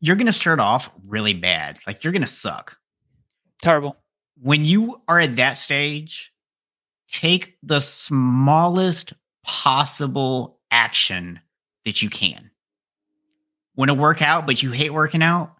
[0.00, 1.78] you're going to start off really bad.
[1.86, 2.78] Like you're going to suck.
[3.60, 3.96] terrible
[4.40, 6.32] When you are at that stage,
[7.12, 9.12] take the smallest
[9.44, 11.38] possible action
[11.84, 12.50] that you can.
[13.76, 15.54] Want to work out, but you hate working out?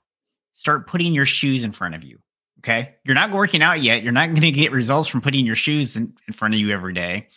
[0.55, 2.19] Start putting your shoes in front of you.
[2.59, 2.95] Okay.
[3.05, 4.03] You're not working out yet.
[4.03, 6.71] You're not going to get results from putting your shoes in, in front of you
[6.71, 7.29] every day,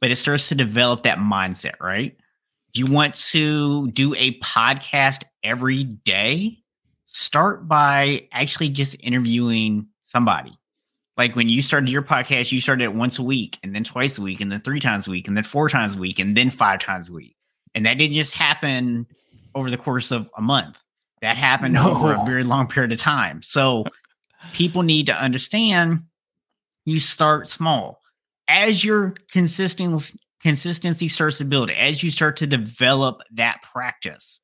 [0.00, 2.16] but it starts to develop that mindset, right?
[2.68, 6.58] If you want to do a podcast every day,
[7.04, 10.58] start by actually just interviewing somebody.
[11.16, 14.16] Like when you started your podcast, you started it once a week and then twice
[14.18, 16.36] a week and then three times a week and then four times a week and
[16.36, 17.36] then five times a week.
[17.74, 19.06] And that didn't just happen
[19.54, 20.78] over the course of a month.
[21.20, 21.90] That happened No.
[21.90, 23.42] over a very long period of time.
[23.42, 23.84] So
[24.52, 26.04] people need to understand
[26.84, 28.00] you start small.
[28.48, 34.40] As your consistent consistency starts to build, as you start to develop that practice.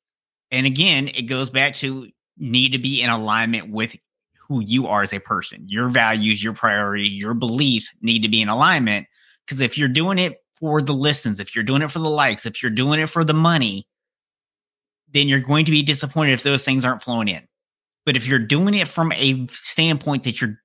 [0.51, 2.07] And again, it goes back to
[2.37, 3.95] need to be in alignment with
[4.49, 5.63] who you are as a person.
[5.67, 9.07] Your values, your priority, your beliefs need to be in alignment.
[9.45, 12.45] Because if you're doing it for the listens, if you're doing it for the likes,
[12.45, 13.87] if you're doing it for the money,
[15.11, 17.47] then you're going to be disappointed if those things aren't flowing in.
[18.05, 20.59] But if you're doing it from a standpoint that you're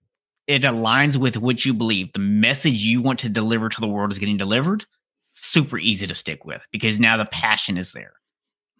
[0.47, 4.13] it aligns with what you believe, the message you want to deliver to the world
[4.13, 4.85] is getting delivered,
[5.33, 8.13] super easy to stick with because now the passion is there.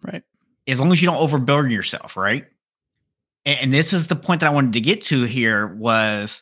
[0.05, 0.23] Right.
[0.67, 2.45] As long as you don't overburden yourself, right?
[3.45, 6.41] And, this is the point that I wanted to get to here was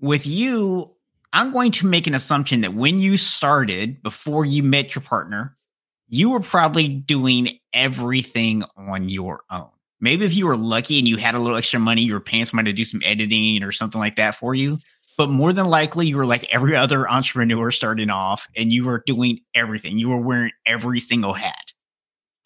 [0.00, 0.90] with you,
[1.32, 5.56] I'm going to make an assumption that when you started, before you met your partner,
[6.08, 9.70] you were probably doing everything on your own.
[10.00, 12.44] Maybe if you were lucky and you had a little extra money, you were paying
[12.44, 14.78] somebody to do some editing or something like that for you.
[15.18, 19.02] But more than likely, you were like every other entrepreneur starting off and you were
[19.06, 19.98] doing everything.
[19.98, 21.69] You were wearing every single hat.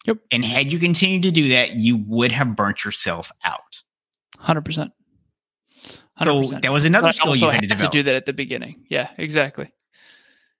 [0.05, 0.17] Yep.
[0.31, 3.83] And had you continued to do that, you would have burnt yourself out.
[4.39, 4.91] 100%.
[6.19, 6.47] 100%.
[6.47, 8.33] So that was another but skill you had, had to, to do that at the
[8.33, 8.85] beginning.
[8.89, 9.71] Yeah, exactly.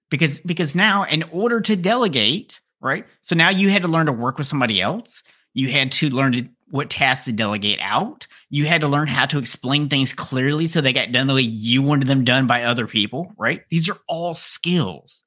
[0.09, 3.05] Because because now in order to delegate, right?
[3.21, 5.23] So now you had to learn to work with somebody else.
[5.53, 8.27] You had to learn to what tasks to delegate out.
[8.49, 11.41] You had to learn how to explain things clearly so they got done the way
[11.41, 13.61] you wanted them done by other people, right?
[13.69, 15.23] These are all skills.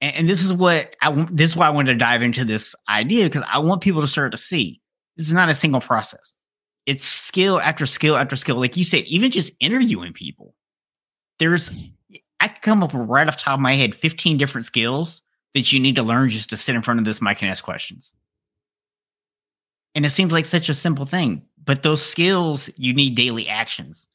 [0.00, 2.74] And, and this is what I this is why I wanted to dive into this
[2.88, 4.80] idea because I want people to start to see
[5.16, 6.34] this is not a single process.
[6.86, 8.56] It's skill after skill after skill.
[8.56, 10.54] Like you said, even just interviewing people.
[11.38, 12.16] There's mm-hmm.
[12.40, 15.22] I can come up right off the top of my head 15 different skills
[15.54, 17.64] that you need to learn just to sit in front of this mic and ask
[17.64, 18.12] questions.
[19.94, 24.06] And it seems like such a simple thing, but those skills, you need daily actions.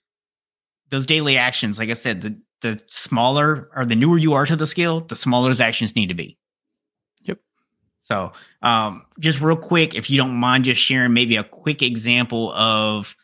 [0.89, 4.55] Those daily actions, like I said, the, the smaller or the newer you are to
[4.55, 6.37] the skill, the smaller those actions need to be.
[7.23, 7.39] Yep.
[8.01, 12.51] So, um, just real quick, if you don't mind just sharing maybe a quick example
[12.53, 13.15] of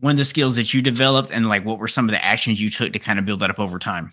[0.00, 2.60] one of the skills that you developed and like what were some of the actions
[2.60, 4.12] you took to kind of build that up over time?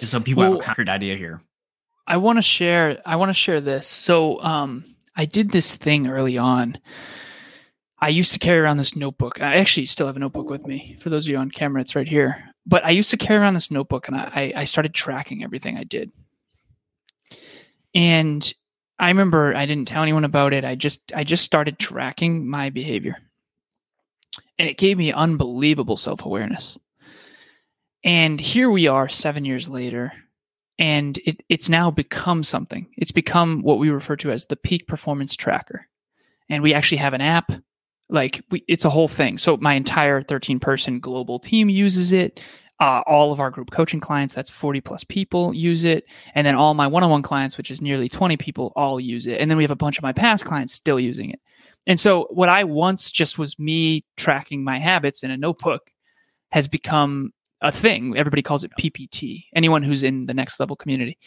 [0.00, 1.40] Just so people well, have a concrete idea here.
[2.06, 3.86] I want to share i want to share this.
[3.86, 6.78] So um i did this thing early on.
[7.98, 9.40] I used to carry around this notebook.
[9.40, 10.96] I actually still have a notebook with me.
[11.00, 13.54] For those of you on camera it's right here but i used to carry around
[13.54, 16.10] this notebook and i i started tracking everything i did
[17.94, 18.54] and
[18.98, 22.70] i remember i didn't tell anyone about it i just i just started tracking my
[22.70, 23.16] behavior
[24.58, 26.78] and it gave me unbelievable self awareness.
[28.04, 30.12] And here we are seven years later,
[30.78, 32.88] and it, it's now become something.
[32.96, 35.88] It's become what we refer to as the peak performance tracker.
[36.48, 37.50] And we actually have an app.
[38.08, 39.38] Like we, it's a whole thing.
[39.38, 42.40] So my entire 13 person global team uses it.
[42.78, 46.04] Uh, all of our group coaching clients, that's 40 plus people, use it.
[46.34, 49.26] And then all my one on one clients, which is nearly 20 people, all use
[49.26, 49.40] it.
[49.40, 51.40] And then we have a bunch of my past clients still using it.
[51.86, 55.90] And so what I once just was me tracking my habits in a notebook
[56.52, 58.16] has become a thing.
[58.16, 59.44] Everybody calls it PPT.
[59.54, 61.18] Anyone who's in the next level community.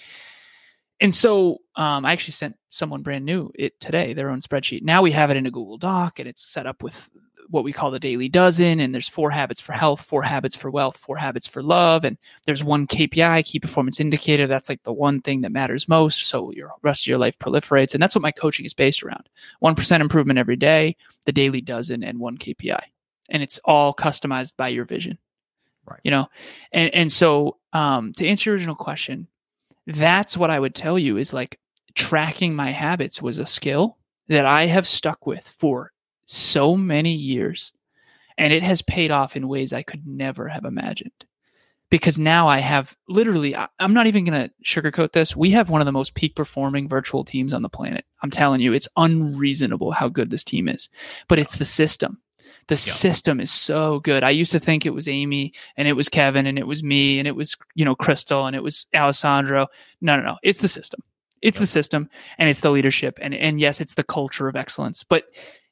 [1.01, 4.83] And so um, I actually sent someone brand new it today, their own spreadsheet.
[4.83, 7.09] Now we have it in a Google Doc and it's set up with
[7.49, 10.69] what we call the daily dozen and there's four habits for health four habits for
[10.69, 14.45] wealth four habits for love and there's one kpi key performance indicator.
[14.45, 17.93] That's like the one thing that matters most so your rest of your life proliferates
[17.93, 19.29] and that's what my coaching is based around.
[19.63, 20.95] 1% improvement every day
[21.25, 22.81] the daily dozen and one kpi
[23.29, 25.17] and it's all customized by your vision.
[25.89, 26.01] Right.
[26.03, 26.29] You know?
[26.71, 29.27] And and so um to answer your original question
[29.87, 31.59] that's what i would tell you is like
[31.95, 35.91] tracking my habits was a skill that i have stuck with for
[36.25, 37.73] so many years
[38.39, 41.25] and it has paid off in ways I could never have imagined.
[41.89, 45.35] Because now I have literally, I'm not even going to sugarcoat this.
[45.35, 48.05] We have one of the most peak performing virtual teams on the planet.
[48.23, 50.87] I'm telling you, it's unreasonable how good this team is,
[51.27, 52.19] but it's the system.
[52.69, 52.93] The yeah.
[52.93, 54.23] system is so good.
[54.23, 57.17] I used to think it was Amy and it was Kevin and it was me
[57.17, 59.65] and it was, you know, Crystal and it was Alessandro.
[60.01, 60.37] No, no, no.
[60.43, 61.01] It's the system.
[61.41, 63.17] It's the system and it's the leadership.
[63.23, 65.03] And, and yes, it's the culture of excellence.
[65.03, 65.25] But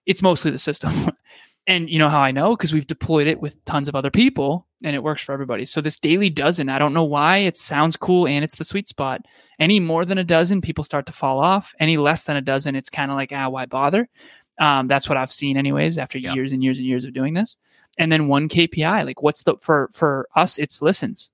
[0.08, 1.12] it's mostly the system.
[1.68, 2.56] and you know how I know?
[2.56, 5.66] Because we've deployed it with tons of other people and it works for everybody.
[5.66, 8.88] So this daily dozen, I don't know why it sounds cool and it's the sweet
[8.88, 9.22] spot.
[9.60, 11.76] Any more than a dozen, people start to fall off.
[11.80, 14.10] Any less than a dozen, it's kind of like, ah, why bother?
[14.60, 16.36] Um, that's what I've seen anyways after yep.
[16.36, 17.58] years and years and years of doing this.
[17.97, 21.32] And then one KPI, like what's the for for us, it's listens.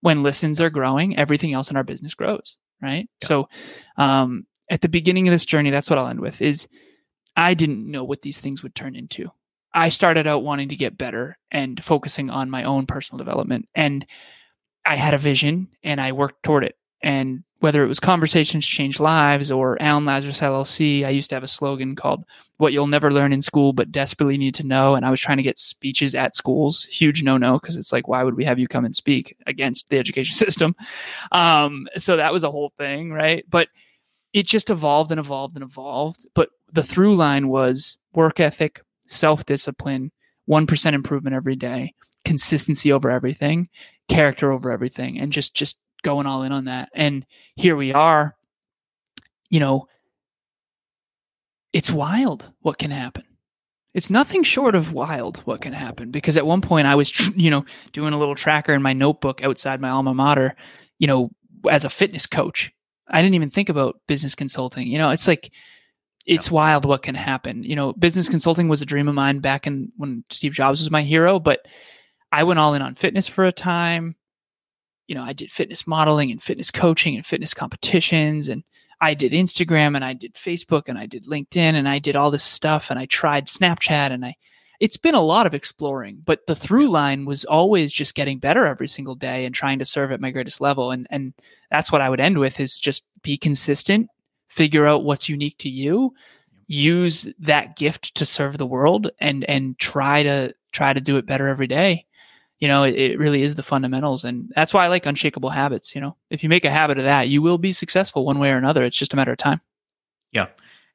[0.00, 2.56] When listens are growing, everything else in our business grows.
[2.82, 3.08] Right.
[3.22, 3.28] Yep.
[3.28, 3.48] So
[3.96, 6.68] um at the beginning of this journey, that's what I'll end with is
[7.36, 9.30] I didn't know what these things would turn into.
[9.74, 13.68] I started out wanting to get better and focusing on my own personal development.
[13.74, 14.06] And
[14.86, 16.76] I had a vision and I worked toward it.
[17.02, 21.42] And whether it was Conversations Change Lives or Alan Lazaros LLC, I used to have
[21.42, 22.22] a slogan called
[22.58, 24.94] What You'll Never Learn in School But Desperately Need to Know.
[24.94, 26.84] And I was trying to get speeches at schools.
[26.84, 29.88] Huge no no, because it's like, why would we have you come and speak against
[29.88, 30.76] the education system?
[31.32, 33.46] Um, so that was a whole thing, right?
[33.48, 33.68] But
[34.34, 36.26] it just evolved and evolved and evolved.
[36.34, 40.12] But the through line was work ethic, self discipline,
[40.50, 41.94] 1% improvement every day,
[42.26, 43.70] consistency over everything,
[44.08, 46.90] character over everything, and just, just going all in on that.
[46.94, 47.26] And
[47.56, 48.36] here we are,
[49.50, 49.88] you know,
[51.72, 53.24] it's wild what can happen.
[53.94, 57.50] It's nothing short of wild what can happen because at one point I was, you
[57.50, 60.54] know, doing a little tracker in my notebook outside my alma mater,
[60.98, 61.30] you know,
[61.68, 62.72] as a fitness coach.
[63.08, 64.86] I didn't even think about business consulting.
[64.86, 65.52] You know, it's like
[66.26, 66.54] it's yeah.
[66.54, 67.62] wild what can happen.
[67.62, 70.90] You know, business consulting was a dream of mine back in when Steve Jobs was
[70.90, 71.66] my hero, but
[72.32, 74.16] I went all in on fitness for a time.
[75.06, 78.64] You know, I did fitness modeling and fitness coaching and fitness competitions and
[79.00, 82.30] I did Instagram and I did Facebook and I did LinkedIn and I did all
[82.30, 84.34] this stuff and I tried Snapchat and I
[84.80, 88.66] it's been a lot of exploring, but the through line was always just getting better
[88.66, 90.90] every single day and trying to serve at my greatest level.
[90.90, 91.32] And and
[91.70, 94.08] that's what I would end with is just be consistent,
[94.48, 96.12] figure out what's unique to you,
[96.66, 101.26] use that gift to serve the world and and try to try to do it
[101.26, 102.06] better every day
[102.64, 104.24] you know, it, it, really is the fundamentals.
[104.24, 105.94] And that's why I like unshakable habits.
[105.94, 108.50] You know, if you make a habit of that, you will be successful one way
[108.50, 108.86] or another.
[108.86, 109.60] It's just a matter of time.
[110.32, 110.46] Yeah.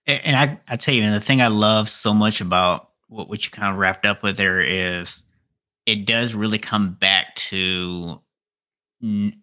[0.07, 3.29] And, and I, I tell you, and the thing I love so much about what,
[3.29, 5.21] what you kind of wrapped up with there is
[5.85, 8.19] it does really come back to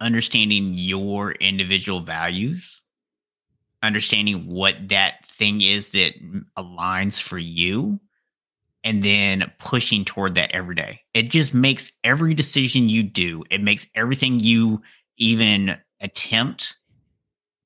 [0.00, 2.82] understanding your individual values,
[3.84, 6.14] understanding what that thing is that
[6.58, 8.00] aligns for you
[8.86, 11.00] and then pushing toward that every day.
[11.12, 14.80] It just makes every decision you do, it makes everything you
[15.18, 16.78] even attempt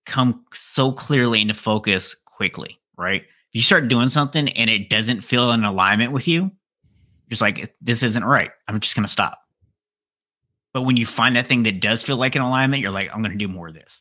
[0.07, 3.21] come so clearly into focus quickly, right?
[3.21, 6.51] If you start doing something and it doesn't feel in alignment with you,
[7.29, 8.51] just like this isn't right.
[8.67, 9.41] I'm just going to stop.
[10.73, 13.21] But when you find that thing that does feel like an alignment, you're like, I'm
[13.21, 14.01] going to do more of this.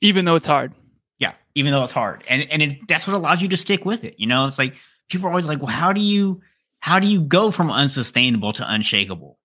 [0.00, 0.74] Even though it's hard.
[1.18, 2.24] Yeah, even though it's hard.
[2.28, 4.16] And and it, that's what allows you to stick with it.
[4.18, 4.74] You know, it's like
[5.08, 6.40] people are always like, well, how do you
[6.80, 9.38] how do you go from unsustainable to unshakable?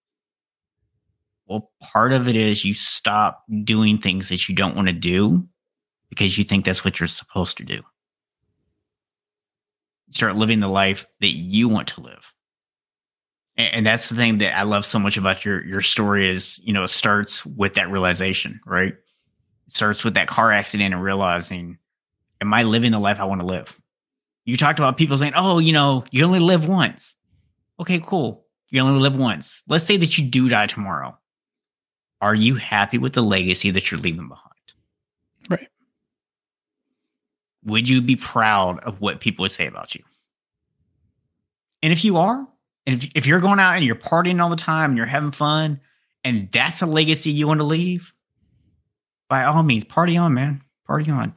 [1.45, 5.47] Well, part of it is you stop doing things that you don't want to do
[6.09, 7.81] because you think that's what you're supposed to do.
[10.11, 12.31] Start living the life that you want to live.
[13.57, 16.59] And, and that's the thing that I love so much about your your story is,
[16.63, 18.93] you know, it starts with that realization, right?
[19.67, 21.77] It starts with that car accident and realizing,
[22.41, 23.75] am I living the life I want to live?
[24.45, 27.15] You talked about people saying, "Oh, you know, you only live once."
[27.79, 28.45] Okay, cool.
[28.69, 29.61] You only live once.
[29.67, 31.17] Let's say that you do die tomorrow.
[32.21, 34.49] Are you happy with the legacy that you're leaving behind?
[35.49, 35.67] Right.
[37.65, 40.03] Would you be proud of what people would say about you?
[41.81, 42.47] And if you are,
[42.87, 45.31] and if, if you're going out and you're partying all the time and you're having
[45.31, 45.81] fun,
[46.23, 48.13] and that's a legacy you want to leave,
[49.29, 50.61] by all means, party on, man.
[50.87, 51.33] Party on.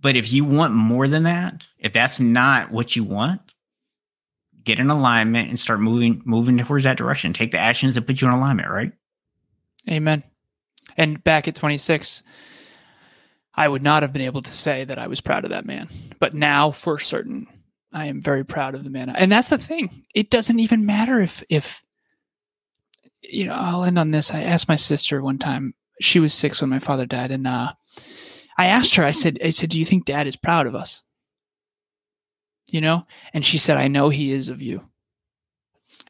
[0.00, 3.40] But if you want more than that, if that's not what you want,
[4.64, 7.32] get in alignment and start moving moving towards that direction.
[7.32, 8.92] Take the actions that put you in alignment, right?
[9.88, 10.22] Amen.
[10.96, 12.22] And back at 26,
[13.54, 15.88] I would not have been able to say that I was proud of that man.
[16.20, 17.46] But now for certain,
[17.92, 19.10] I am very proud of the man.
[19.10, 20.04] And that's the thing.
[20.14, 21.82] It doesn't even matter if if
[23.22, 24.32] you know, I'll end on this.
[24.32, 25.74] I asked my sister one time.
[26.00, 27.72] She was six when my father died, and uh,
[28.58, 31.02] I asked her, I said, I said, do you think dad is proud of us?
[32.66, 33.06] You know?
[33.32, 34.82] And she said, I know he is of you.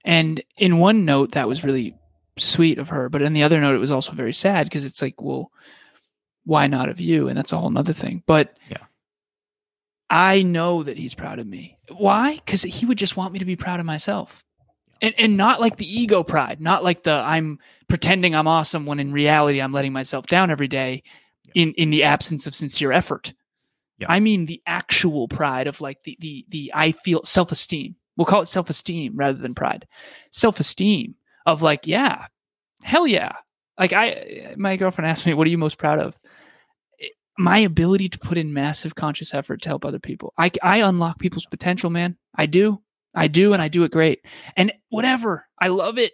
[0.03, 1.95] And in one note, that was really
[2.39, 3.11] sweet of her.
[3.11, 5.53] But in the other note, it was also very sad because it's like, well,
[6.45, 7.29] why not of you?
[7.29, 8.23] And that's a whole nother thing.
[8.27, 8.79] But yeah.
[10.09, 11.77] I know that he's proud of me.
[11.95, 12.37] Why?
[12.37, 14.43] Because he would just want me to be proud of myself.
[15.03, 18.99] And, and not like the ego pride, not like the I'm pretending I'm awesome when
[18.99, 21.05] in reality I'm letting myself down every day
[21.59, 23.35] in in the absence of sincere effort.
[23.99, 24.07] Yeah.
[24.09, 27.97] I mean the actual pride of like the the the I feel self esteem.
[28.17, 29.87] We'll call it self esteem rather than pride.
[30.33, 32.27] Self esteem of like yeah,
[32.83, 33.33] hell yeah.
[33.77, 36.17] Like I, my girlfriend asked me, "What are you most proud of?"
[37.37, 40.33] My ability to put in massive conscious effort to help other people.
[40.39, 42.17] I I unlock people's potential, man.
[42.37, 42.81] I do,
[43.15, 44.21] I do, and I do it great.
[44.57, 46.13] And whatever, I love it.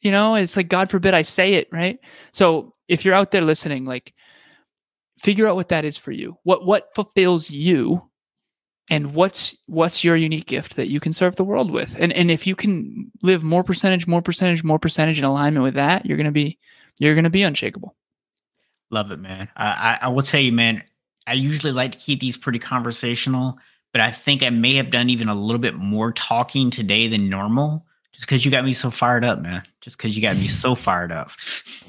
[0.00, 1.98] You know, it's like God forbid I say it, right?
[2.32, 4.12] So if you're out there listening, like
[5.26, 6.38] figure out what that is for you.
[6.44, 8.00] What what fulfills you
[8.88, 11.96] and what's what's your unique gift that you can serve the world with.
[11.98, 15.74] And and if you can live more percentage, more percentage, more percentage in alignment with
[15.74, 16.58] that, you're gonna be
[17.00, 17.96] you're gonna be unshakable.
[18.90, 19.48] Love it, man.
[19.56, 20.84] I, I, I will tell you, man.
[21.26, 23.58] I usually like to keep these pretty conversational,
[23.92, 27.28] but I think I may have done even a little bit more talking today than
[27.28, 27.84] normal
[28.16, 29.62] just because you got me so fired up, man.
[29.82, 31.32] Just because you got me so fired up.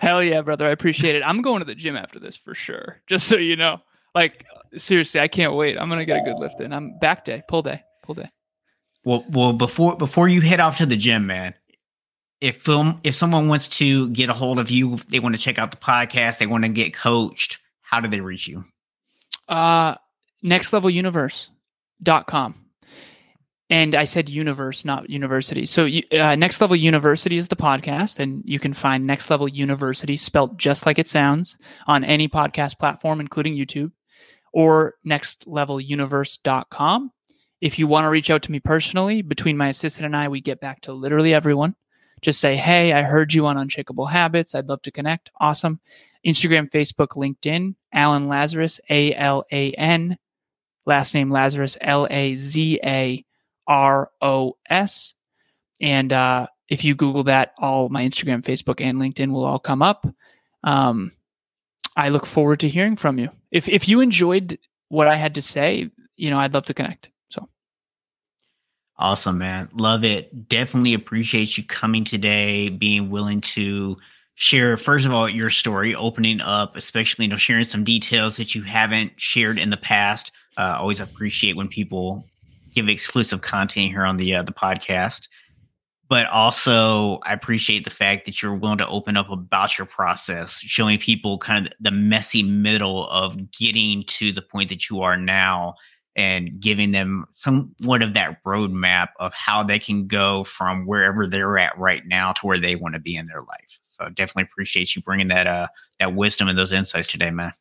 [0.00, 0.68] Hell yeah, brother.
[0.68, 1.24] I appreciate it.
[1.24, 3.02] I'm going to the gym after this for sure.
[3.08, 3.82] Just so you know.
[4.14, 4.46] Like,
[4.76, 5.76] seriously, I can't wait.
[5.76, 6.72] I'm gonna get a good lift in.
[6.72, 8.30] I'm back day, pull day, pull day.
[9.04, 11.54] Well, well, before before you head off to the gym, man.
[12.40, 15.58] If film if someone wants to get a hold of you, they want to check
[15.58, 18.64] out the podcast, they want to get coached, how do they reach you?
[19.48, 19.96] Uh
[20.44, 22.67] nextleveluniverse.com
[23.70, 25.66] and I said universe, not university.
[25.66, 25.86] So,
[26.18, 30.58] uh, Next Level University is the podcast, and you can find Next Level University spelled
[30.58, 33.92] just like it sounds on any podcast platform, including YouTube,
[34.52, 37.12] or nextleveluniverse.com.
[37.60, 40.40] If you want to reach out to me personally, between my assistant and I, we
[40.40, 41.74] get back to literally everyone.
[42.22, 44.54] Just say, hey, I heard you on Unshakable Habits.
[44.54, 45.30] I'd love to connect.
[45.40, 45.80] Awesome.
[46.26, 50.18] Instagram, Facebook, LinkedIn, Alan Lazaros, A L A N,
[50.84, 53.24] last name Lazaros, L A Z A
[53.68, 55.14] R O S.
[55.80, 59.82] And uh, if you Google that, all my Instagram, Facebook, and LinkedIn will all come
[59.82, 60.06] up.
[60.64, 61.12] Um,
[61.96, 63.28] I look forward to hearing from you.
[63.50, 64.58] If if you enjoyed
[64.88, 67.10] what I had to say, you know, I'd love to connect.
[67.28, 67.48] So
[68.96, 69.68] awesome, man.
[69.72, 70.48] Love it.
[70.48, 73.96] Definitely appreciate you coming today, being willing to
[74.34, 78.54] share first of all your story, opening up, especially you know sharing some details that
[78.54, 80.32] you haven't shared in the past.
[80.56, 82.27] Uh, always appreciate when people
[82.78, 85.28] give exclusive content here on the uh, the podcast.
[86.08, 90.58] But also, I appreciate the fact that you're willing to open up about your process,
[90.58, 95.18] showing people kind of the messy middle of getting to the point that you are
[95.18, 95.74] now,
[96.16, 101.58] and giving them somewhat of that roadmap of how they can go from wherever they're
[101.58, 103.78] at right now to where they want to be in their life.
[103.82, 105.66] So, definitely appreciate you bringing that uh
[105.98, 107.52] that wisdom and those insights today, man.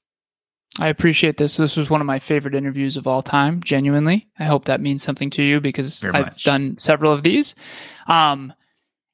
[0.79, 1.57] I appreciate this.
[1.57, 4.27] This was one of my favorite interviews of all time, genuinely.
[4.37, 6.43] I hope that means something to you because Very I've much.
[6.43, 7.55] done several of these.
[8.07, 8.53] Um,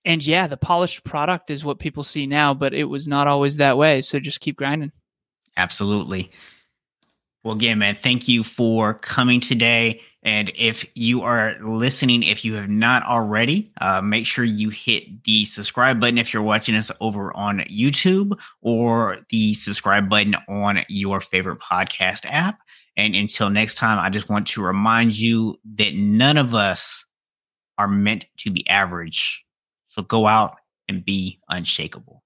[0.04, 3.58] and yeah, the polished product is what people see now, but it was not always
[3.58, 4.02] that way.
[4.02, 4.92] So just keep grinding.
[5.56, 6.32] Absolutely.
[7.44, 10.02] Well, again, man, thank you for coming today.
[10.24, 15.24] And if you are listening, if you have not already, uh, make sure you hit
[15.26, 20.86] the subscribe button if you're watching us over on YouTube or the subscribe button on
[20.88, 22.60] your favorite podcast app.
[22.96, 27.04] And until next time, I just want to remind you that none of us
[27.78, 29.44] are meant to be average.
[29.90, 30.56] So go out
[30.88, 32.24] and be unshakable.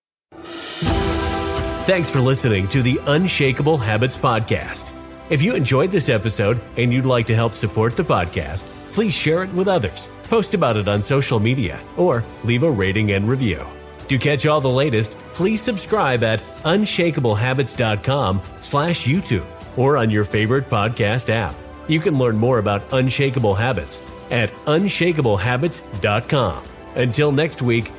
[1.88, 4.92] Thanks for listening to the Unshakable Habits Podcast.
[5.30, 8.64] If you enjoyed this episode and you'd like to help support the podcast,
[8.94, 13.12] please share it with others, post about it on social media, or leave a rating
[13.12, 13.66] and review.
[14.08, 20.70] To catch all the latest, please subscribe at unshakablehabits.com slash YouTube or on your favorite
[20.70, 21.56] podcast app.
[21.90, 24.00] You can learn more about Unshakable Habits
[24.32, 26.64] at unshakablehabits.com.
[26.96, 27.92] Until next week,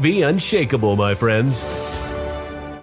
[0.00, 1.62] be unshakable, my friends.